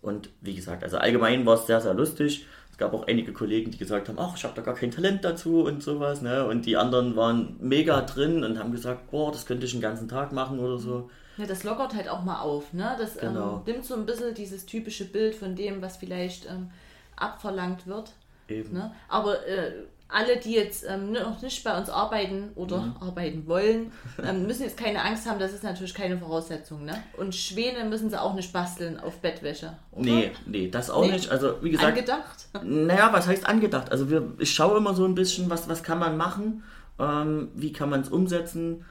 [0.02, 2.46] Und wie gesagt, also allgemein war es sehr, sehr lustig.
[2.82, 5.62] Gab auch einige Kollegen, die gesagt haben, ach, ich habe da gar kein Talent dazu
[5.62, 6.20] und sowas.
[6.20, 6.44] Ne?
[6.44, 10.08] Und die anderen waren mega drin und haben gesagt, boah, das könnte ich den ganzen
[10.08, 11.08] Tag machen oder so.
[11.36, 12.72] Ja, das lockert halt auch mal auf.
[12.72, 12.96] Ne?
[12.98, 13.62] Das ähm, genau.
[13.64, 16.70] ähm, nimmt so ein bisschen dieses typische Bild von dem, was vielleicht ähm,
[17.14, 18.14] abverlangt wird.
[18.48, 18.72] Eben.
[18.72, 18.92] Ne?
[19.08, 19.70] Aber äh,
[20.12, 22.96] alle, die jetzt ähm, noch nicht bei uns arbeiten oder mhm.
[23.00, 23.92] arbeiten wollen,
[24.24, 26.84] ähm, müssen jetzt keine Angst haben, das ist natürlich keine Voraussetzung.
[26.84, 27.02] Ne?
[27.16, 29.76] Und Schwäne müssen sie auch nicht basteln auf Bettwäsche.
[29.92, 30.04] Oder?
[30.04, 31.12] Nee, nee, das auch nee.
[31.12, 31.30] nicht.
[31.30, 31.88] Also wie gesagt.
[31.88, 32.46] Angedacht?
[32.62, 33.90] Naja, was heißt angedacht?
[33.90, 36.62] Also wir, ich schaue immer so ein bisschen, was, was kann man machen,
[36.98, 38.84] ähm, wie kann man es umsetzen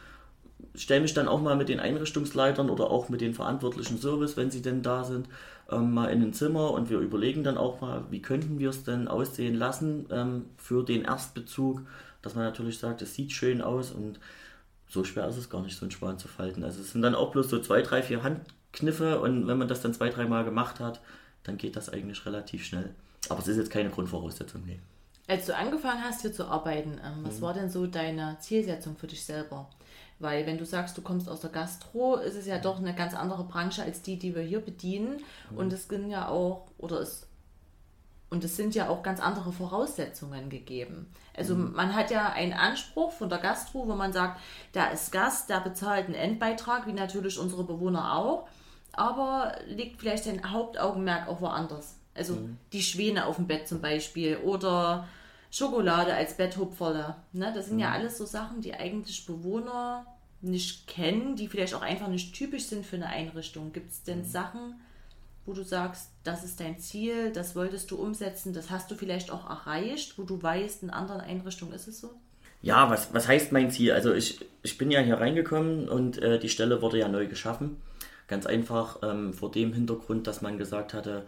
[0.75, 4.51] stelle mich dann auch mal mit den Einrichtungsleitern oder auch mit den verantwortlichen Service, wenn
[4.51, 5.27] sie denn da sind,
[5.71, 8.83] ähm, mal in ein Zimmer und wir überlegen dann auch mal, wie könnten wir es
[8.83, 11.81] denn aussehen lassen ähm, für den Erstbezug,
[12.21, 14.19] dass man natürlich sagt, es sieht schön aus und
[14.87, 16.63] so schwer ist es gar nicht, so ein Schwan zu falten.
[16.63, 19.81] Also es sind dann auch bloß so zwei, drei, vier Handkniffe und wenn man das
[19.81, 21.01] dann zwei, drei Mal gemacht hat,
[21.43, 22.93] dann geht das eigentlich relativ schnell.
[23.29, 24.79] Aber es ist jetzt keine Grundvoraussetzung, nee.
[25.27, 27.41] Als du angefangen hast, hier zu arbeiten, ähm, was mhm.
[27.41, 29.69] war denn so deine Zielsetzung für dich selber?
[30.21, 33.13] Weil wenn du sagst, du kommst aus der Gastro, ist es ja doch eine ganz
[33.13, 35.21] andere Branche als die, die wir hier bedienen.
[35.49, 35.57] Mhm.
[35.57, 37.27] Und es sind ja auch, oder es
[38.31, 41.13] und es sind ja auch ganz andere Voraussetzungen gegeben.
[41.35, 41.73] Also mhm.
[41.73, 44.39] man hat ja einen Anspruch von der Gastro, wo man sagt,
[44.71, 48.47] da ist Gast, der bezahlt einen Endbeitrag, wie natürlich unsere Bewohner auch,
[48.93, 51.97] aber liegt vielleicht sein Hauptaugenmerk auch woanders.
[52.15, 52.57] Also mhm.
[52.71, 55.09] die Schwäne auf dem Bett zum Beispiel oder
[55.51, 57.15] Schokolade als Betthupferle.
[57.33, 57.51] Ne?
[57.53, 57.81] Das sind mhm.
[57.81, 60.05] ja alles so Sachen, die eigentlich Bewohner
[60.41, 63.73] nicht kennen, die vielleicht auch einfach nicht typisch sind für eine Einrichtung.
[63.73, 64.25] Gibt es denn mhm.
[64.25, 64.81] Sachen,
[65.45, 69.29] wo du sagst, das ist dein Ziel, das wolltest du umsetzen, das hast du vielleicht
[69.29, 72.11] auch erreicht, wo du weißt, in anderen Einrichtungen ist es so?
[72.61, 73.91] Ja, was, was heißt mein Ziel?
[73.91, 77.81] Also ich, ich bin ja hier reingekommen und äh, die Stelle wurde ja neu geschaffen.
[78.27, 81.27] Ganz einfach ähm, vor dem Hintergrund, dass man gesagt hatte,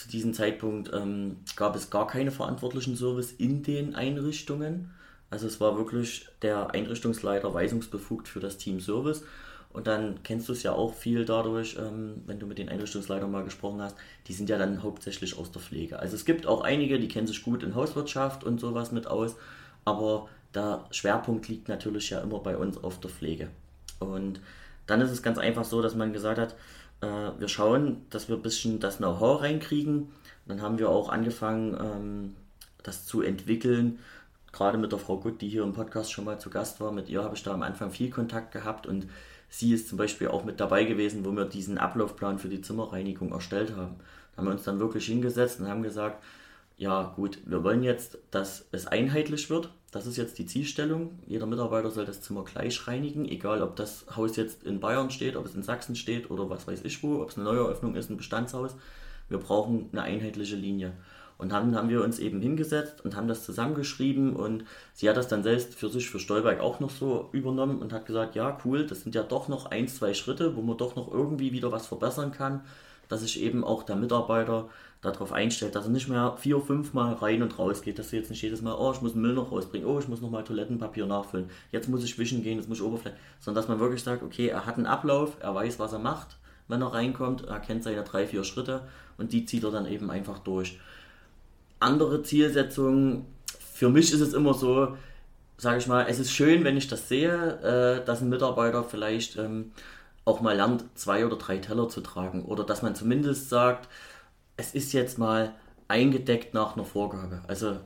[0.00, 4.92] zu diesem Zeitpunkt ähm, gab es gar keine verantwortlichen Service in den Einrichtungen.
[5.28, 9.24] Also es war wirklich der Einrichtungsleiter weisungsbefugt für das Team Service.
[9.74, 13.30] Und dann kennst du es ja auch viel dadurch, ähm, wenn du mit den Einrichtungsleitern
[13.30, 13.94] mal gesprochen hast,
[14.26, 15.98] die sind ja dann hauptsächlich aus der Pflege.
[15.98, 19.36] Also es gibt auch einige, die kennen sich gut in Hauswirtschaft und sowas mit aus,
[19.84, 23.48] aber der Schwerpunkt liegt natürlich ja immer bei uns auf der Pflege.
[23.98, 24.40] Und
[24.86, 26.56] dann ist es ganz einfach so, dass man gesagt hat,
[27.00, 27.06] äh,
[27.38, 30.10] wir schauen, dass wir ein bisschen das Know-how reinkriegen.
[30.46, 32.36] Dann haben wir auch angefangen, ähm,
[32.82, 33.98] das zu entwickeln.
[34.52, 37.08] Gerade mit der Frau Gutt, die hier im Podcast schon mal zu Gast war, mit
[37.08, 39.06] ihr habe ich da am Anfang viel Kontakt gehabt und
[39.48, 43.32] sie ist zum Beispiel auch mit dabei gewesen, wo wir diesen Ablaufplan für die Zimmerreinigung
[43.32, 43.96] erstellt haben.
[44.32, 46.22] Da haben wir uns dann wirklich hingesetzt und haben gesagt,
[46.76, 49.70] ja gut, wir wollen jetzt, dass es einheitlich wird.
[49.90, 51.18] Das ist jetzt die Zielstellung.
[51.26, 55.36] Jeder Mitarbeiter soll das Zimmer gleich reinigen, egal ob das Haus jetzt in Bayern steht,
[55.36, 58.08] ob es in Sachsen steht oder was weiß ich wo, ob es eine Neueröffnung ist,
[58.08, 58.76] ein Bestandshaus.
[59.28, 60.92] Wir brauchen eine einheitliche Linie.
[61.38, 65.26] Und dann haben wir uns eben hingesetzt und haben das zusammengeschrieben und sie hat das
[65.26, 68.86] dann selbst für sich, für Stolberg auch noch so übernommen und hat gesagt, ja cool,
[68.86, 71.86] das sind ja doch noch ein, zwei Schritte, wo man doch noch irgendwie wieder was
[71.86, 72.60] verbessern kann,
[73.08, 74.68] dass sich eben auch der Mitarbeiter
[75.02, 78.18] darauf einstellt, dass er nicht mehr vier, fünf Mal rein und raus geht, dass er
[78.18, 80.44] jetzt nicht jedes Mal, oh, ich muss Müll noch rausbringen, oh, ich muss noch mal
[80.44, 84.02] Toilettenpapier nachfüllen, jetzt muss ich wischen gehen, jetzt muss ich Oberfläche, sondern dass man wirklich
[84.02, 86.36] sagt, okay, er hat einen Ablauf, er weiß, was er macht,
[86.68, 88.82] wenn er reinkommt, er kennt seine drei, vier Schritte
[89.16, 90.78] und die zieht er dann eben einfach durch.
[91.78, 93.24] Andere Zielsetzungen,
[93.72, 94.96] für mich ist es immer so,
[95.56, 99.36] sage ich mal, es ist schön, wenn ich das sehe, äh, dass ein Mitarbeiter vielleicht
[99.36, 99.72] ähm,
[100.26, 103.88] auch mal lernt, zwei oder drei Teller zu tragen oder dass man zumindest sagt,
[104.60, 105.54] es ist jetzt mal
[105.88, 107.40] eingedeckt nach einer Vorgabe.
[107.48, 107.78] Also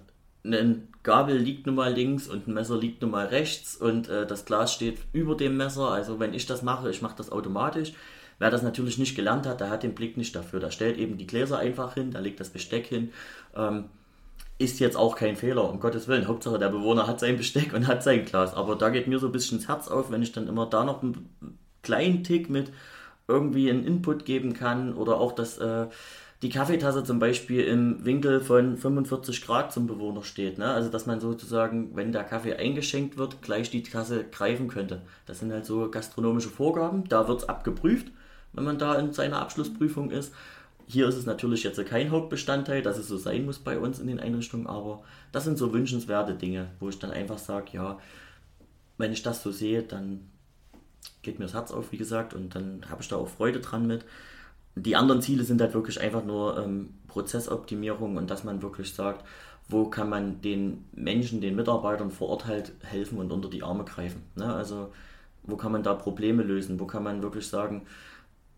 [0.44, 4.26] ein Gabel liegt nun mal links und ein Messer liegt nun mal rechts und äh,
[4.26, 5.88] das Glas steht über dem Messer.
[5.90, 7.92] Also wenn ich das mache, ich mache das automatisch.
[8.40, 10.58] Wer das natürlich nicht gelernt hat, der hat den Blick nicht dafür.
[10.58, 13.12] Der stellt eben die Gläser einfach hin, der legt das Besteck hin.
[13.54, 13.84] Ähm,
[14.58, 16.26] ist jetzt auch kein Fehler, um Gottes Willen.
[16.26, 18.54] Hauptsache der Bewohner hat sein Besteck und hat sein Glas.
[18.54, 20.84] Aber da geht mir so ein bisschen das Herz auf, wenn ich dann immer da
[20.84, 21.28] noch einen
[21.82, 22.72] kleinen Tick mit
[23.28, 25.58] irgendwie einen Input geben kann oder auch das...
[25.58, 25.86] Äh,
[26.44, 30.58] die Kaffeetasse zum Beispiel im Winkel von 45 Grad zum Bewohner steht.
[30.58, 30.66] Ne?
[30.66, 35.00] Also dass man sozusagen, wenn der Kaffee eingeschenkt wird, gleich die Tasse greifen könnte.
[35.24, 37.08] Das sind halt so gastronomische Vorgaben.
[37.08, 38.08] Da wird es abgeprüft,
[38.52, 40.34] wenn man da in seiner Abschlussprüfung ist.
[40.86, 44.06] Hier ist es natürlich jetzt kein Hauptbestandteil, dass es so sein muss bei uns in
[44.06, 45.02] den Einrichtungen, aber
[45.32, 47.98] das sind so wünschenswerte Dinge, wo ich dann einfach sage, ja,
[48.98, 50.28] wenn ich das so sehe, dann
[51.22, 53.86] geht mir das Herz auf, wie gesagt, und dann habe ich da auch Freude dran
[53.86, 54.04] mit
[54.76, 59.24] die anderen Ziele sind halt wirklich einfach nur ähm, Prozessoptimierung und dass man wirklich sagt,
[59.68, 63.84] wo kann man den Menschen, den Mitarbeitern vor Ort halt helfen und unter die Arme
[63.84, 64.22] greifen.
[64.34, 64.52] Ne?
[64.52, 64.92] Also
[65.44, 67.82] wo kann man da Probleme lösen, wo kann man wirklich sagen,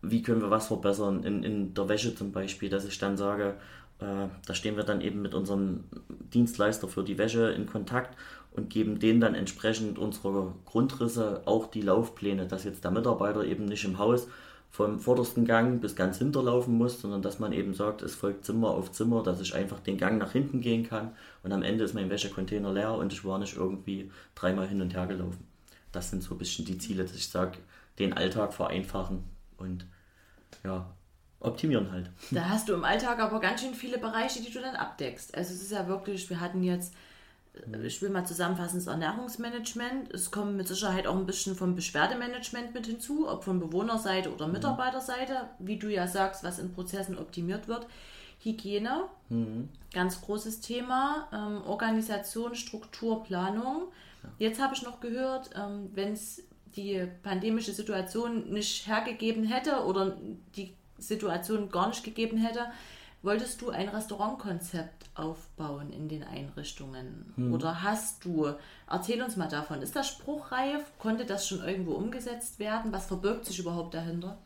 [0.01, 3.55] wie können wir was verbessern, in, in der Wäsche zum Beispiel, dass ich dann sage,
[3.99, 5.85] äh, da stehen wir dann eben mit unserem
[6.33, 8.17] Dienstleister für die Wäsche in Kontakt
[8.51, 13.65] und geben denen dann entsprechend unserer Grundrisse auch die Laufpläne, dass jetzt der Mitarbeiter eben
[13.65, 14.27] nicht im Haus
[14.69, 18.69] vom vordersten Gang bis ganz hinterlaufen muss, sondern dass man eben sagt, es folgt Zimmer
[18.69, 21.93] auf Zimmer, dass ich einfach den Gang nach hinten gehen kann und am Ende ist
[21.93, 25.47] mein Wäschecontainer leer und ich war nicht irgendwie dreimal hin und her gelaufen.
[25.91, 27.57] Das sind so ein bisschen die Ziele, dass ich sage,
[27.97, 29.23] den Alltag vereinfachen
[29.57, 29.87] und
[30.63, 30.85] ja,
[31.39, 32.11] optimieren halt.
[32.31, 35.35] Da hast du im Alltag aber ganz schön viele Bereiche, die du dann abdeckst.
[35.35, 36.93] Also es ist ja wirklich, wir hatten jetzt
[37.83, 40.13] ich will mal zusammenfassen, das Ernährungsmanagement.
[40.13, 44.47] Es kommt mit Sicherheit auch ein bisschen vom Beschwerdemanagement mit hinzu, ob von Bewohnerseite oder
[44.47, 44.53] mhm.
[44.53, 47.87] Mitarbeiterseite, wie du ja sagst, was in Prozessen optimiert wird.
[48.39, 49.69] Hygiene, mhm.
[49.93, 51.27] ganz großes Thema.
[51.33, 53.91] Ähm, Organisation, Struktur, Planung.
[54.39, 56.43] Jetzt habe ich noch gehört, ähm, wenn es
[56.75, 60.17] die pandemische Situation nicht hergegeben hätte oder
[60.55, 62.67] die Situation gar nicht gegeben hätte,
[63.21, 67.33] wolltest du ein Restaurantkonzept aufbauen in den Einrichtungen?
[67.35, 67.53] Hm.
[67.53, 68.53] Oder hast du,
[68.89, 70.81] erzähl uns mal davon, ist das spruchreif?
[70.99, 72.91] Konnte das schon irgendwo umgesetzt werden?
[72.91, 74.37] Was verbirgt sich überhaupt dahinter?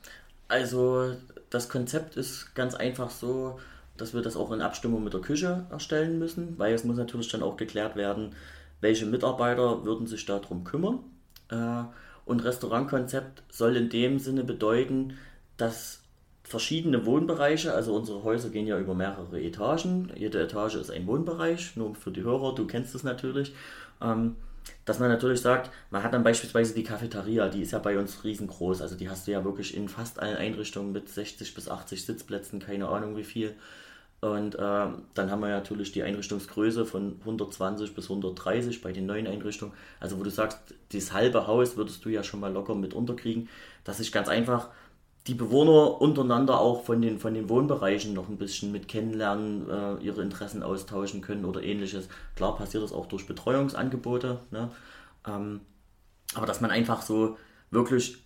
[0.47, 1.15] Also
[1.49, 3.59] das Konzept ist ganz einfach so,
[3.97, 7.29] dass wir das auch in Abstimmung mit der Küche erstellen müssen, weil es muss natürlich
[7.29, 8.35] dann auch geklärt werden,
[8.79, 10.99] welche Mitarbeiter würden sich darum kümmern.
[11.49, 11.83] Äh,
[12.25, 15.17] und Restaurantkonzept soll in dem Sinne bedeuten,
[15.57, 16.00] dass
[16.51, 17.73] verschiedene Wohnbereiche.
[17.73, 20.11] Also unsere Häuser gehen ja über mehrere Etagen.
[20.15, 23.53] Jede Etage ist ein Wohnbereich, nur für die Hörer, du kennst es natürlich.
[24.01, 24.35] Ähm,
[24.85, 28.23] dass man natürlich sagt, man hat dann beispielsweise die Cafeteria, die ist ja bei uns
[28.23, 28.81] riesengroß.
[28.81, 32.59] Also die hast du ja wirklich in fast allen Einrichtungen mit 60 bis 80 Sitzplätzen,
[32.59, 33.55] keine Ahnung wie viel.
[34.21, 39.25] Und äh, dann haben wir natürlich die Einrichtungsgröße von 120 bis 130 bei den neuen
[39.25, 39.73] Einrichtungen.
[39.99, 40.59] Also wo du sagst,
[40.93, 43.49] das halbe Haus würdest du ja schon mal locker mit unterkriegen.
[43.83, 44.69] Das ist ganz einfach
[45.27, 50.03] die Bewohner untereinander auch von den, von den Wohnbereichen noch ein bisschen mit kennenlernen, äh,
[50.03, 52.09] ihre Interessen austauschen können oder ähnliches.
[52.35, 54.71] Klar passiert das auch durch Betreuungsangebote, ne?
[55.27, 55.61] Ähm,
[56.33, 57.37] aber dass man einfach so
[57.69, 58.17] wirklich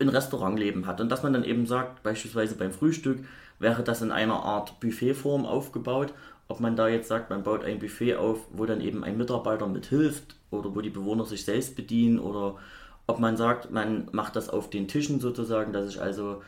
[0.00, 3.24] ein Restaurantleben hat und dass man dann eben sagt, beispielsweise beim Frühstück
[3.58, 6.14] wäre das in einer Art Buffetform aufgebaut.
[6.48, 9.68] Ob man da jetzt sagt, man baut ein Buffet auf, wo dann eben ein Mitarbeiter
[9.68, 12.56] mithilft oder wo die Bewohner sich selbst bedienen oder
[13.10, 16.42] ob man sagt, man macht das auf den Tischen sozusagen, dass ich also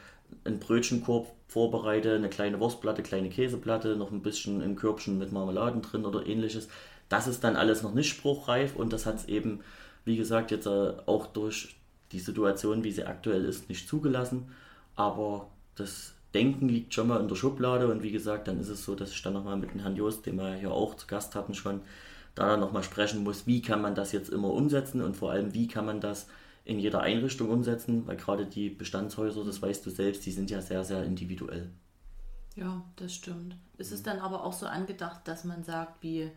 [0.45, 5.83] einen Brötchenkorb vorbereite, eine kleine Wurstplatte, kleine Käseplatte, noch ein bisschen ein Körbchen mit Marmeladen
[5.83, 6.69] drin oder ähnliches.
[7.09, 9.61] Das ist dann alles noch nicht spruchreif und das hat es eben,
[10.05, 11.75] wie gesagt, jetzt äh, auch durch
[12.13, 14.47] die Situation, wie sie aktuell ist, nicht zugelassen.
[14.95, 18.85] Aber das Denken liegt schon mal in der Schublade und wie gesagt, dann ist es
[18.85, 21.35] so, dass ich dann nochmal mit dem Herrn Jost, den wir hier auch zu Gast
[21.35, 21.81] hatten, schon
[22.37, 25.53] da dann nochmal sprechen muss, wie kann man das jetzt immer umsetzen und vor allem,
[25.55, 26.29] wie kann man das
[26.65, 30.61] in jeder Einrichtung umsetzen, weil gerade die Bestandshäuser, das weißt du selbst, die sind ja
[30.61, 31.71] sehr, sehr individuell.
[32.55, 33.57] Ja, das stimmt.
[33.79, 36.31] Ist es dann aber auch so angedacht, dass man sagt, wie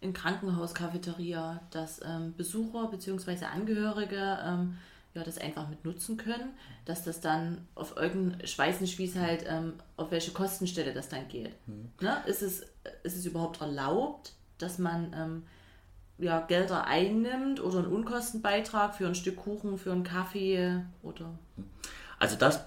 [0.00, 3.46] in Krankenhaus, Cafeteria, dass ähm, Besucher bzw.
[3.46, 4.76] Angehörige ähm,
[5.14, 6.52] ja, das einfach mit nutzen können,
[6.84, 10.92] dass das dann auf irgendein, ich weiß nicht, wie es halt, ähm, auf welche Kostenstelle
[10.92, 11.54] das dann geht.
[11.66, 11.90] Mhm.
[12.00, 12.16] Ne?
[12.26, 12.66] Ist, es,
[13.04, 15.42] ist es überhaupt erlaubt, dass man ähm,
[16.18, 21.38] ja, Gelder einnimmt oder einen Unkostenbeitrag für ein Stück Kuchen, für einen Kaffee oder?
[22.18, 22.64] Also das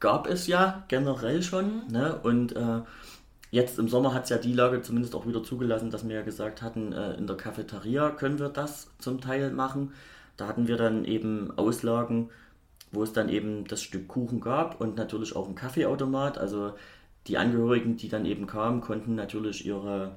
[0.00, 1.86] gab es ja generell schon.
[1.86, 1.92] Mhm.
[1.92, 2.20] Ne?
[2.22, 2.80] Und äh,
[3.50, 6.22] jetzt im Sommer hat es ja die Lage zumindest auch wieder zugelassen, dass wir ja
[6.22, 9.92] gesagt hatten, äh, in der Cafeteria können wir das zum Teil machen.
[10.36, 12.30] Da hatten wir dann eben Auslagen,
[12.92, 16.38] wo es dann eben das Stück Kuchen gab und natürlich auch ein Kaffeeautomat.
[16.38, 16.74] Also
[17.26, 20.16] die Angehörigen, die dann eben kamen, konnten natürlich ihre,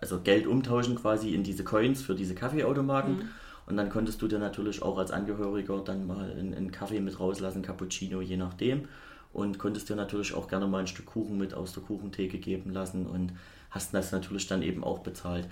[0.00, 3.16] also Geld umtauschen quasi in diese Coins für diese Kaffeeautomaten.
[3.16, 3.28] Mhm.
[3.66, 7.62] Und dann konntest du dir natürlich auch als Angehöriger dann mal einen Kaffee mit rauslassen,
[7.62, 8.88] Cappuccino, je nachdem.
[9.32, 12.70] Und konntest dir natürlich auch gerne mal ein Stück Kuchen mit aus der Kuchentheke geben
[12.70, 13.32] lassen und
[13.70, 15.48] hast das natürlich dann eben auch bezahlt.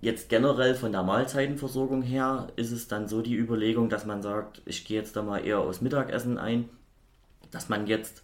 [0.00, 4.62] Jetzt generell von der Mahlzeitenversorgung her ist es dann so die Überlegung, dass man sagt,
[4.64, 6.68] ich gehe jetzt da mal eher aus Mittagessen ein,
[7.50, 8.22] dass man jetzt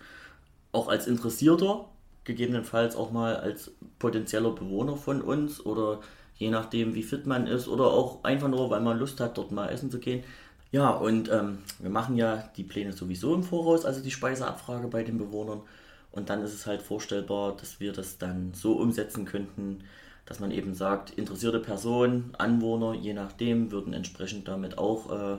[0.73, 1.89] auch als Interessierter,
[2.25, 6.01] gegebenenfalls auch mal als potenzieller Bewohner von uns oder
[6.37, 9.53] je nachdem wie fit man ist oder auch einfach nur, weil man Lust hat, dort
[9.53, 10.25] mal essen zu gehen.
[10.73, 15.03] Ja, und ähm, wir machen ja die Pläne sowieso im Voraus, also die Speiseabfrage bei
[15.03, 15.63] den Bewohnern.
[16.13, 19.85] Und dann ist es halt vorstellbar, dass wir das dann so umsetzen könnten,
[20.27, 25.39] dass man eben sagt, interessierte Personen, Anwohner, je nachdem, würden entsprechend damit auch äh,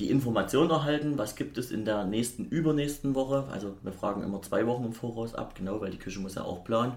[0.00, 3.44] die Information erhalten, was gibt es in der nächsten, übernächsten Woche.
[3.52, 6.42] Also wir fragen immer zwei Wochen im Voraus ab, genau, weil die Küche muss ja
[6.42, 6.94] auch planen.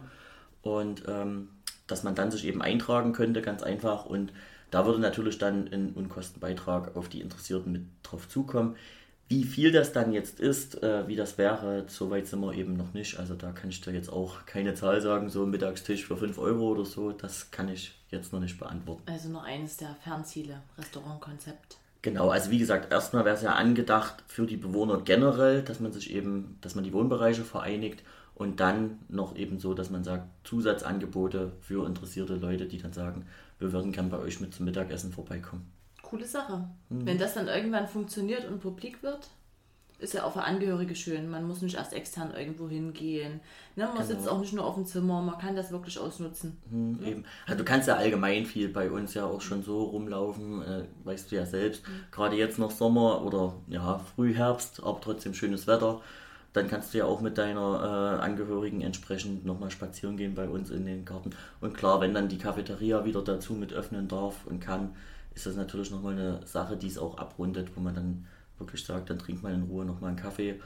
[0.62, 1.50] Und ähm,
[1.86, 4.06] dass man dann sich eben eintragen könnte, ganz einfach.
[4.06, 4.32] Und
[4.72, 8.78] da würde natürlich dann ein Unkostenbeitrag auf die Interessierten mit drauf zukommen.
[9.28, 12.78] Wie viel das dann jetzt ist, äh, wie das wäre, so weit sind wir eben
[12.78, 13.20] noch nicht.
[13.20, 16.38] Also da kann ich dir jetzt auch keine Zahl sagen, so ein Mittagstisch für 5
[16.38, 19.04] Euro oder so, das kann ich jetzt noch nicht beantworten.
[19.08, 21.78] Also nur eines der Fernziele, Restaurantkonzept.
[22.04, 25.92] Genau, also wie gesagt, erstmal wäre es ja angedacht für die Bewohner generell, dass man
[25.92, 28.04] sich eben, dass man die Wohnbereiche vereinigt
[28.36, 33.26] und dann noch eben so, dass man sagt, Zusatzangebote für interessierte Leute, die dann sagen,
[33.58, 35.66] wir würden gern bei euch mit zum Mittagessen vorbeikommen
[36.14, 36.70] coole Sache.
[36.90, 37.08] Mhm.
[37.08, 39.30] Wenn das dann irgendwann funktioniert und publik wird,
[40.00, 41.30] ist ja auch für Angehörige schön.
[41.30, 43.40] Man muss nicht erst extern irgendwo hingehen.
[43.76, 43.86] Ne?
[43.86, 44.06] Man genau.
[44.06, 46.58] sitzt auch nicht nur auf dem Zimmer, man kann das wirklich ausnutzen.
[46.70, 47.08] Mhm, ja.
[47.10, 47.26] eben.
[47.46, 51.32] Also du kannst ja allgemein viel bei uns ja auch schon so rumlaufen, äh, weißt
[51.32, 51.88] du ja selbst.
[51.88, 51.92] Mhm.
[52.12, 56.02] Gerade jetzt noch Sommer oder ja, Frühherbst, aber trotzdem schönes Wetter.
[56.52, 60.70] Dann kannst du ja auch mit deiner äh, Angehörigen entsprechend nochmal spazieren gehen bei uns
[60.70, 61.32] in den Garten.
[61.62, 64.96] Und klar, wenn dann die Cafeteria wieder dazu mit öffnen darf und kann,
[65.34, 68.28] ist das natürlich nochmal eine Sache, die es auch abrundet, wo man dann
[68.64, 70.60] wirklich sagt, dann trinkt man in Ruhe nochmal einen Kaffee.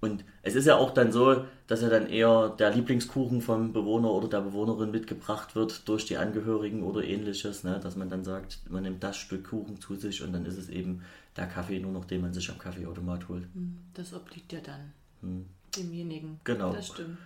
[0.00, 4.10] Und es ist ja auch dann so, dass ja dann eher der Lieblingskuchen vom Bewohner
[4.10, 7.80] oder der Bewohnerin mitgebracht wird durch die Angehörigen oder ähnliches, ne?
[7.82, 10.68] dass man dann sagt, man nimmt das Stück Kuchen zu sich und dann ist es
[10.68, 11.02] eben
[11.36, 13.44] der Kaffee, nur noch den man sich am Kaffeeautomat holt.
[13.54, 15.46] Hm, das obliegt ja dann hm.
[15.74, 16.40] demjenigen.
[16.44, 16.72] Genau.
[16.72, 17.16] Das stimmt.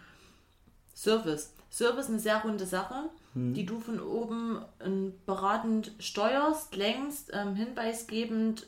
[0.94, 1.52] Service.
[1.70, 3.54] Service eine sehr runde Sache, hm.
[3.54, 8.66] die du von oben ähm, beratend steuerst, längst, ähm, hinweisgebend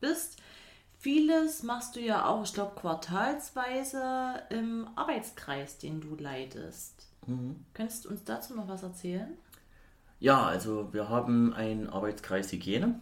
[0.00, 0.38] bist.
[1.00, 7.06] Vieles machst du ja auch, ich glaube, quartalsweise im Arbeitskreis, den du leitest.
[7.26, 7.64] Mhm.
[7.72, 9.30] Könntest du uns dazu noch was erzählen?
[10.18, 13.00] Ja, also wir haben einen Arbeitskreis Hygiene.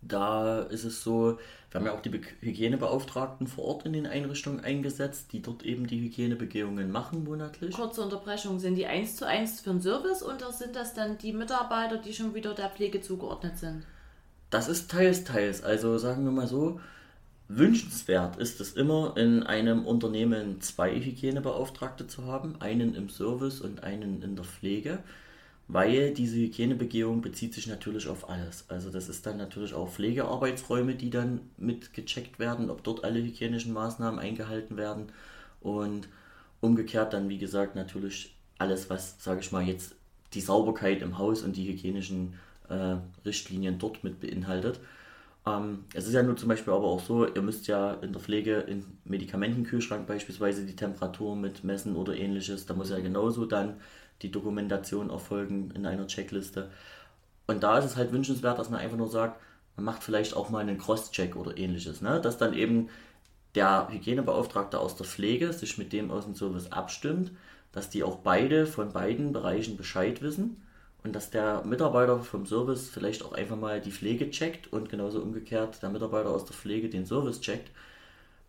[0.00, 1.38] Da ist es so,
[1.70, 5.86] wir haben ja auch die Hygienebeauftragten vor Ort in den Einrichtungen eingesetzt, die dort eben
[5.86, 7.74] die Hygienebegehungen machen monatlich.
[7.74, 11.34] Kurze Unterbrechung, sind die eins zu eins für den Service oder sind das dann die
[11.34, 13.84] Mitarbeiter, die schon wieder der Pflege zugeordnet sind?
[14.50, 15.62] Das ist teils, teils.
[15.62, 16.80] Also sagen wir mal so,
[17.48, 23.82] wünschenswert ist es immer, in einem Unternehmen zwei Hygienebeauftragte zu haben, einen im Service und
[23.82, 25.00] einen in der Pflege
[25.68, 28.66] weil diese Hygienebegehung bezieht sich natürlich auf alles.
[28.68, 33.22] Also das ist dann natürlich auch Pflegearbeitsräume, die dann mit gecheckt werden, ob dort alle
[33.22, 35.06] hygienischen Maßnahmen eingehalten werden
[35.60, 36.08] und
[36.60, 39.94] umgekehrt dann, wie gesagt, natürlich alles, was, sage ich mal, jetzt
[40.34, 42.34] die Sauberkeit im Haus und die hygienischen
[42.68, 44.80] äh, Richtlinien dort mit beinhaltet.
[45.46, 48.20] Ähm, es ist ja nur zum Beispiel aber auch so, ihr müsst ja in der
[48.20, 52.66] Pflege in Medikamentenkühlschrank beispielsweise die Temperatur mit messen oder ähnliches.
[52.66, 53.76] Da muss ja genauso dann
[54.22, 56.70] die Dokumentation erfolgen in einer Checkliste.
[57.46, 59.40] Und da ist es halt wünschenswert, dass man einfach nur sagt,
[59.76, 62.00] man macht vielleicht auch mal einen Cross-Check oder ähnliches.
[62.00, 62.20] Ne?
[62.20, 62.88] Dass dann eben
[63.54, 67.32] der Hygienebeauftragte aus der Pflege sich mit dem aus dem Service abstimmt,
[67.72, 70.62] dass die auch beide von beiden Bereichen Bescheid wissen
[71.04, 75.20] und dass der Mitarbeiter vom Service vielleicht auch einfach mal die Pflege checkt und genauso
[75.20, 77.70] umgekehrt der Mitarbeiter aus der Pflege den Service checkt.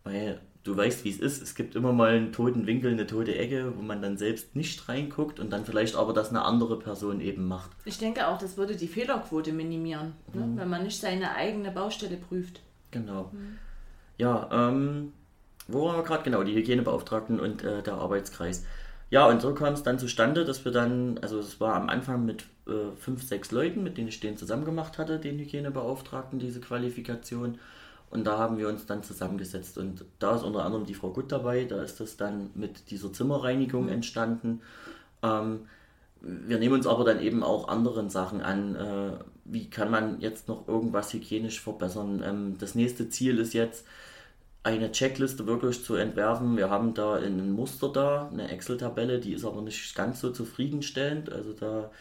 [0.04, 1.42] Weil du weißt, wie es ist.
[1.42, 4.88] Es gibt immer mal einen toten Winkel, eine tote Ecke, wo man dann selbst nicht
[4.88, 7.70] reinguckt und dann vielleicht aber das eine andere Person eben macht.
[7.84, 10.40] Ich denke auch, das würde die Fehlerquote minimieren, ne?
[10.40, 10.54] mhm.
[10.54, 10.60] ne?
[10.60, 12.60] wenn man nicht seine eigene Baustelle prüft.
[12.90, 13.30] Genau.
[13.32, 13.58] Mhm.
[14.16, 15.12] Ja, ähm,
[15.68, 16.22] wo waren wir gerade?
[16.22, 18.64] Genau, die Hygienebeauftragten und äh, der Arbeitskreis.
[19.08, 22.24] Ja, und so kam es dann zustande, dass wir dann, also es war am Anfang
[22.24, 26.60] mit äh, fünf, sechs Leuten, mit denen ich den zusammen gemacht hatte, den Hygienebeauftragten, diese
[26.60, 27.58] Qualifikation.
[28.10, 29.78] Und da haben wir uns dann zusammengesetzt.
[29.78, 31.64] Und da ist unter anderem die Frau Gut dabei.
[31.64, 33.92] Da ist das dann mit dieser Zimmerreinigung mhm.
[33.92, 34.62] entstanden.
[35.22, 35.66] Ähm,
[36.20, 38.74] wir nehmen uns aber dann eben auch anderen Sachen an.
[38.74, 39.12] Äh,
[39.44, 42.22] wie kann man jetzt noch irgendwas hygienisch verbessern?
[42.24, 43.86] Ähm, das nächste Ziel ist jetzt,
[44.66, 46.56] eine Checkliste wirklich zu entwerfen.
[46.56, 51.30] Wir haben da ein Muster da, eine Excel-Tabelle, die ist aber nicht ganz so zufriedenstellend.
[51.30, 51.92] Also da,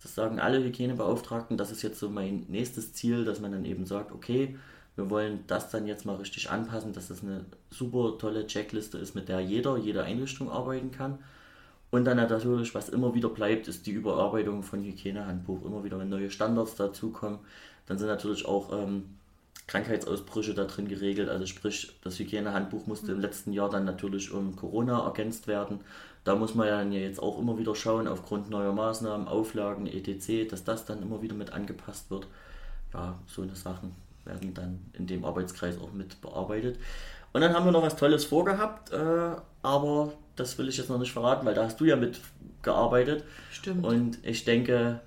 [0.00, 3.86] das sagen alle Hygienebeauftragten, das ist jetzt so mein nächstes Ziel, dass man dann eben
[3.86, 4.56] sagt, okay,
[4.94, 9.16] wir wollen das dann jetzt mal richtig anpassen, dass das eine super tolle Checkliste ist,
[9.16, 11.18] mit der jeder, jede Einrichtung arbeiten kann.
[11.90, 15.64] Und dann natürlich, was immer wieder bleibt, ist die Überarbeitung von Hygienehandbuch.
[15.64, 17.40] Immer wieder, wenn neue Standards dazukommen,
[17.86, 19.16] dann sind natürlich auch ähm,
[19.66, 21.28] Krankheitsausbrüche da drin geregelt.
[21.28, 25.80] Also sprich, das Hygienehandbuch musste im letzten Jahr dann natürlich um Corona ergänzt werden.
[26.24, 30.64] Da muss man ja jetzt auch immer wieder schauen, aufgrund neuer Maßnahmen, Auflagen, etc., dass
[30.64, 32.26] das dann immer wieder mit angepasst wird.
[32.94, 33.94] Ja, so eine Sachen
[34.24, 36.78] werden dann in dem Arbeitskreis auch mit bearbeitet.
[37.32, 40.98] Und dann haben wir noch was Tolles vorgehabt, äh, aber das will ich jetzt noch
[40.98, 43.24] nicht verraten, weil da hast du ja mitgearbeitet.
[43.50, 43.84] Stimmt.
[43.84, 45.00] Und ich denke,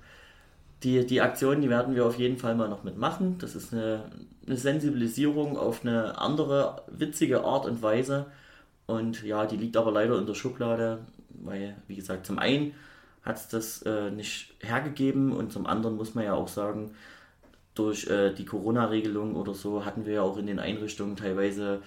[0.86, 3.38] die, die Aktion, die werden wir auf jeden Fall mal noch mitmachen.
[3.38, 4.04] Das ist eine,
[4.46, 8.26] eine Sensibilisierung auf eine andere, witzige Art und Weise.
[8.86, 12.72] Und ja, die liegt aber leider in der Schublade, weil, wie gesagt, zum einen
[13.24, 16.92] hat es das äh, nicht hergegeben und zum anderen muss man ja auch sagen,
[17.74, 21.82] durch äh, die Corona-Regelung oder so hatten wir ja auch in den Einrichtungen teilweise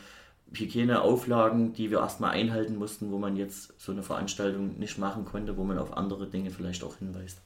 [0.52, 5.56] Hygieneauflagen, die wir erstmal einhalten mussten, wo man jetzt so eine Veranstaltung nicht machen konnte,
[5.56, 7.39] wo man auf andere Dinge vielleicht auch hinweist.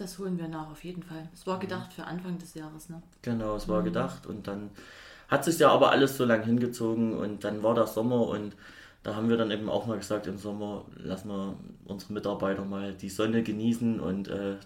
[0.00, 1.28] Das holen wir nach, auf jeden Fall.
[1.34, 1.60] Es war mhm.
[1.60, 3.02] gedacht für Anfang des Jahres, ne?
[3.20, 3.84] Genau, es war mhm.
[3.84, 4.70] gedacht und dann
[5.28, 8.56] hat sich ja aber alles so lang hingezogen und dann war der Sommer und
[9.02, 12.94] da haben wir dann eben auch mal gesagt, im Sommer lassen wir unsere Mitarbeiter mal
[12.94, 14.56] die Sonne genießen und äh,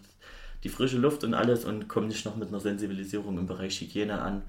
[0.63, 4.23] die frische Luft und alles und kommen nicht noch mit einer Sensibilisierung im Bereich Hygiene
[4.23, 4.43] an,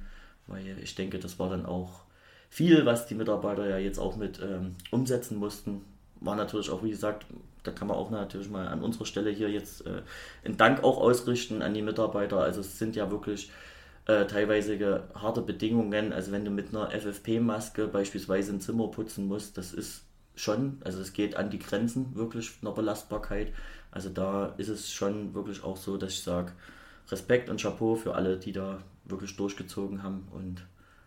[0.45, 2.01] weil ich denke, das war dann auch
[2.47, 5.81] viel, was die Mitarbeiter ja jetzt auch mit ähm, umsetzen mussten.
[6.25, 7.25] War natürlich auch, wie gesagt,
[7.63, 10.01] da kann man auch natürlich mal an unserer Stelle hier jetzt äh,
[10.43, 12.39] einen Dank auch ausrichten an die Mitarbeiter.
[12.39, 13.51] Also es sind ja wirklich
[14.07, 16.13] äh, teilweise harte Bedingungen.
[16.13, 20.03] Also wenn du mit einer FFP-Maske beispielsweise ein Zimmer putzen musst, das ist
[20.35, 23.53] schon, also es geht an die Grenzen wirklich einer Belastbarkeit.
[23.91, 26.51] Also da ist es schon wirklich auch so, dass ich sage,
[27.09, 30.65] Respekt und Chapeau für alle, die da wirklich durchgezogen haben und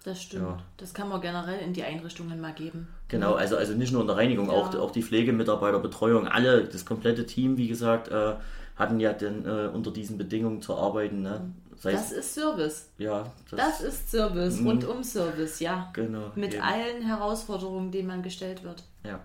[0.09, 0.43] das stimmt.
[0.43, 0.59] Ja.
[0.79, 2.89] Das kann man generell in die Einrichtungen mal geben.
[3.09, 4.55] Genau, also, also nicht nur in der Reinigung, ja.
[4.55, 8.35] auch, auch die Pflegemitarbeiter, Betreuung, alle, das komplette Team, wie gesagt, äh,
[8.77, 11.23] hatten ja dann äh, unter diesen Bedingungen zu arbeiten.
[11.23, 11.53] Ne?
[11.71, 12.89] Das, heißt, das ist Service.
[12.99, 13.31] Ja.
[13.51, 14.69] Das, das ist Service, mhm.
[14.69, 15.91] rundum Service, ja.
[15.93, 16.33] Genau.
[16.35, 16.63] Mit eben.
[16.63, 18.83] allen Herausforderungen, denen man gestellt wird.
[19.05, 19.21] Ja.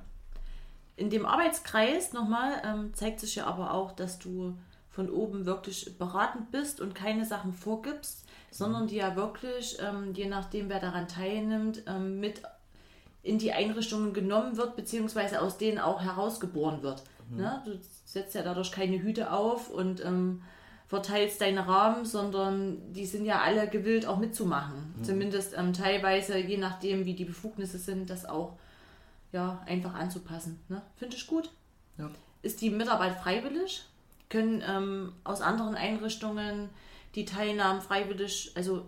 [0.96, 4.56] In dem Arbeitskreis nochmal ähm, zeigt sich ja aber auch, dass du
[4.90, 8.23] von oben wirklich beratend bist und keine Sachen vorgibst,
[8.54, 12.44] sondern die ja wirklich, ähm, je nachdem wer daran teilnimmt, ähm, mit
[13.24, 17.04] in die Einrichtungen genommen wird, beziehungsweise aus denen auch herausgeboren wird.
[17.30, 17.38] Mhm.
[17.38, 17.62] Ne?
[17.66, 20.44] Du setzt ja dadurch keine Hüte auf und ähm,
[20.88, 24.94] verteilst deine Rahmen, sondern die sind ja alle gewillt, auch mitzumachen.
[24.98, 25.04] Mhm.
[25.04, 28.58] Zumindest ähm, teilweise, je nachdem, wie die Befugnisse sind, das auch
[29.32, 30.60] ja, einfach anzupassen.
[30.70, 30.82] Ne?
[30.96, 31.50] Finde ich gut.
[31.98, 32.12] Ja.
[32.44, 33.84] Ist die Mitarbeit freiwillig?
[34.30, 36.70] Können ähm, aus anderen Einrichtungen
[37.16, 38.86] die Teilnahmen freiwillig, also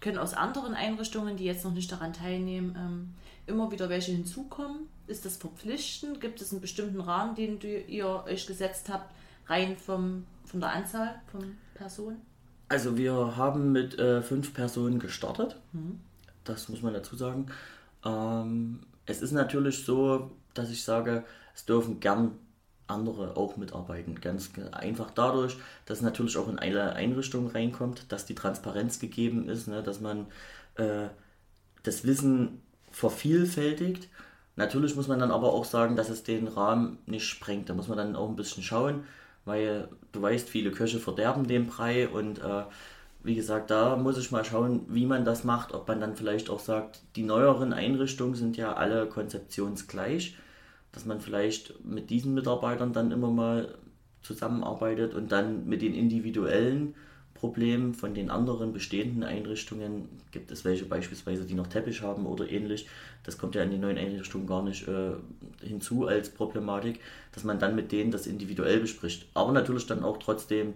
[0.00, 3.14] können aus anderen Einrichtungen, die jetzt noch nicht daran teilnehmen, ähm,
[3.46, 4.88] immer wieder welche hinzukommen?
[5.06, 6.20] Ist das verpflichtend?
[6.20, 9.12] Gibt es einen bestimmten Rahmen, den du, ihr euch gesetzt habt,
[9.46, 12.20] rein vom, von der Anzahl von Personen?
[12.68, 15.60] Also wir haben mit äh, fünf Personen gestartet.
[15.72, 16.00] Mhm.
[16.44, 17.46] Das muss man dazu sagen.
[18.04, 21.24] Ähm, es ist natürlich so, dass ich sage,
[21.54, 22.38] es dürfen gern
[22.90, 24.20] andere auch mitarbeiten.
[24.20, 29.68] Ganz einfach dadurch, dass natürlich auch in eine Einrichtung reinkommt, dass die Transparenz gegeben ist,
[29.68, 30.26] ne, dass man
[30.76, 31.08] äh,
[31.82, 32.60] das Wissen
[32.90, 34.08] vervielfältigt.
[34.56, 37.68] Natürlich muss man dann aber auch sagen, dass es den Rahmen nicht sprengt.
[37.70, 39.04] Da muss man dann auch ein bisschen schauen,
[39.44, 42.64] weil du weißt, viele Köche verderben den Brei und äh,
[43.22, 46.48] wie gesagt, da muss ich mal schauen, wie man das macht, ob man dann vielleicht
[46.48, 50.36] auch sagt, die neueren Einrichtungen sind ja alle konzeptionsgleich,
[50.92, 53.74] dass man vielleicht mit diesen Mitarbeitern dann immer mal
[54.22, 56.94] zusammenarbeitet und dann mit den individuellen
[57.34, 62.46] Problemen von den anderen bestehenden Einrichtungen, gibt es welche beispielsweise, die noch Teppich haben oder
[62.50, 62.86] ähnlich,
[63.24, 65.12] das kommt ja in den neuen Einrichtungen gar nicht äh,
[65.62, 67.00] hinzu als Problematik,
[67.32, 69.26] dass man dann mit denen das individuell bespricht.
[69.32, 70.74] Aber natürlich dann auch trotzdem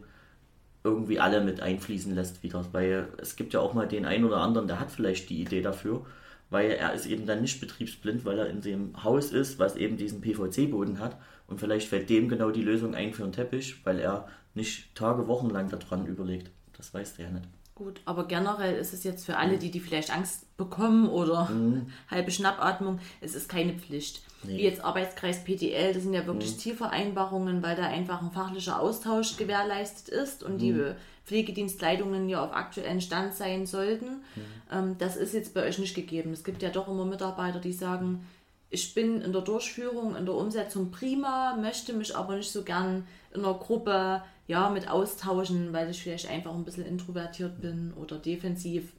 [0.84, 2.64] irgendwie alle mit einfließen lässt wieder.
[2.72, 5.62] Weil es gibt ja auch mal den einen oder anderen, der hat vielleicht die Idee
[5.62, 6.06] dafür,
[6.54, 9.96] weil er ist eben dann nicht betriebsblind, weil er in dem Haus ist, was eben
[9.96, 11.18] diesen PVC-Boden hat.
[11.48, 15.26] Und vielleicht fällt dem genau die Lösung ein für einen Teppich, weil er nicht Tage,
[15.26, 16.52] Wochen lang daran überlegt.
[16.76, 17.48] Das weiß der ja nicht.
[17.74, 21.88] Gut, aber generell ist es jetzt für alle, die, die vielleicht Angst bekommen oder mhm.
[22.08, 24.22] halbe Schnappatmung, es ist keine Pflicht.
[24.44, 24.58] Nee.
[24.58, 26.58] Wie jetzt Arbeitskreis PTL, das sind ja wirklich mhm.
[26.58, 30.58] Zielvereinbarungen, weil da einfach ein fachlicher Austausch gewährleistet ist und mhm.
[30.58, 30.94] die
[31.24, 34.06] Pflegedienstleitungen ja auf aktuellen Stand sein sollten.
[34.34, 34.42] Mhm.
[34.70, 36.32] Ähm, das ist jetzt bei euch nicht gegeben.
[36.32, 38.26] Es gibt ja doch immer Mitarbeiter, die sagen,
[38.70, 43.06] ich bin in der Durchführung, in der Umsetzung prima, möchte mich aber nicht so gern
[43.32, 48.18] in einer Gruppe ja, mit austauschen, weil ich vielleicht einfach ein bisschen introvertiert bin oder
[48.18, 48.92] defensiv.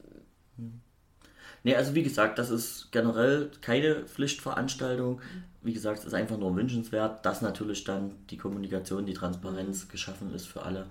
[1.62, 5.20] Nee, also wie gesagt, das ist generell keine Pflichtveranstaltung.
[5.62, 9.88] Wie gesagt, es ist einfach nur wünschenswert, dass natürlich dann die Kommunikation, die Transparenz mhm.
[9.90, 10.86] geschaffen ist für alle,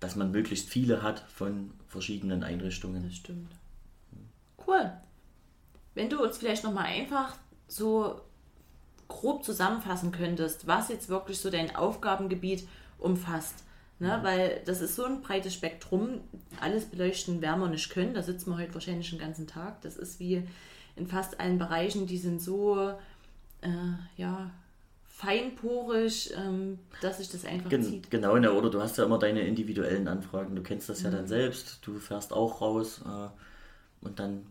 [0.00, 3.04] dass man möglichst viele hat von verschiedenen Einrichtungen.
[3.04, 3.52] Das stimmt.
[4.66, 4.90] Cool.
[5.94, 7.36] Wenn du uns vielleicht nochmal einfach
[7.68, 8.20] so
[9.08, 12.66] grob zusammenfassen könntest, was jetzt wirklich so dein Aufgabengebiet
[12.98, 13.64] umfasst.
[13.98, 14.16] Ne?
[14.16, 14.22] Mhm.
[14.22, 16.20] Weil das ist so ein breites Spektrum.
[16.60, 18.14] Alles beleuchten werden wir nicht können.
[18.14, 19.82] Da sitzen wir heute wahrscheinlich den ganzen Tag.
[19.82, 20.42] Das ist wie
[20.96, 22.94] in fast allen Bereichen, die sind so
[23.60, 23.68] äh,
[24.16, 24.50] ja,
[25.20, 28.10] feinporig, ähm, dass sich das einfach Gen zieht.
[28.10, 28.52] Genau, ne?
[28.52, 30.56] oder du hast ja immer deine individuellen Anfragen.
[30.56, 31.28] Du kennst das ja dann mhm.
[31.28, 31.78] selbst.
[31.82, 34.46] Du fährst auch raus äh, und dann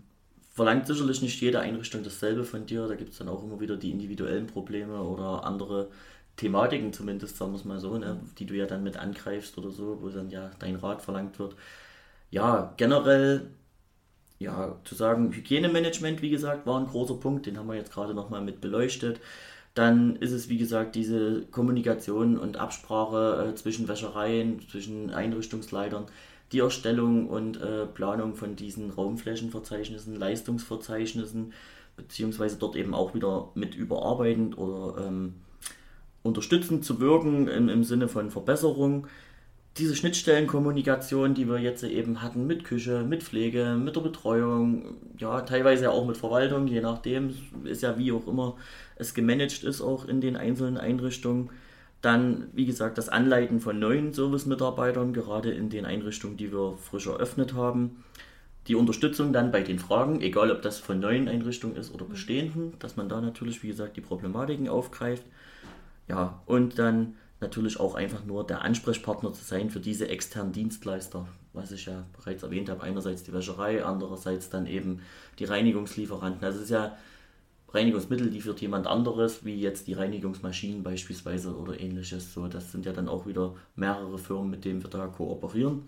[0.52, 2.88] verlangt sicherlich nicht jede Einrichtung dasselbe von dir.
[2.88, 5.90] Da gibt es dann auch immer wieder die individuellen Probleme oder andere
[6.36, 9.72] Thematiken zumindest, sagen wir es mal so, ne, die du ja dann mit angreifst oder
[9.72, 11.56] so, wo dann ja dein Rat verlangt wird.
[12.30, 13.48] Ja, generell,
[14.38, 18.14] ja, zu sagen, Hygienemanagement, wie gesagt, war ein großer Punkt, den haben wir jetzt gerade
[18.14, 19.20] nochmal mit beleuchtet.
[19.74, 26.06] Dann ist es, wie gesagt, diese Kommunikation und Absprache äh, zwischen Wäschereien, zwischen Einrichtungsleitern,
[26.52, 31.54] die Erstellung und äh, Planung von diesen Raumflächenverzeichnissen, Leistungsverzeichnissen,
[31.96, 35.36] beziehungsweise dort eben auch wieder mit überarbeitend oder ähm,
[36.24, 39.08] unterstützend zu wirken im, im Sinne von Verbesserung.
[39.78, 45.42] Diese Schnittstellenkommunikation, die wir jetzt eben hatten mit Küche, mit Pflege, mit der Betreuung, ja,
[45.42, 48.58] teilweise auch mit Verwaltung, je nachdem, ist ja wie auch immer
[48.98, 51.50] es gemanagt ist, auch in den einzelnen Einrichtungen.
[52.02, 57.08] Dann, wie gesagt, das Anleiten von neuen Servicemitarbeitern, gerade in den Einrichtungen, die wir frisch
[57.08, 58.04] eröffnet haben.
[58.68, 62.74] Die Unterstützung dann bei den Fragen, egal ob das von neuen Einrichtungen ist oder bestehenden,
[62.80, 65.24] dass man da natürlich, wie gesagt, die Problematiken aufgreift.
[66.08, 71.28] Ja, und dann natürlich auch einfach nur der Ansprechpartner zu sein für diese externen Dienstleister,
[71.54, 72.84] was ich ja bereits erwähnt habe.
[72.84, 75.02] Einerseits die Wäscherei, andererseits dann eben
[75.40, 76.44] die Reinigungslieferanten.
[76.44, 76.98] Also es ist ja
[77.72, 82.34] Reinigungsmittel, die führt jemand anderes, wie jetzt die Reinigungsmaschinen beispielsweise oder ähnliches.
[82.34, 85.84] So, das sind ja dann auch wieder mehrere Firmen, mit denen wir da kooperieren.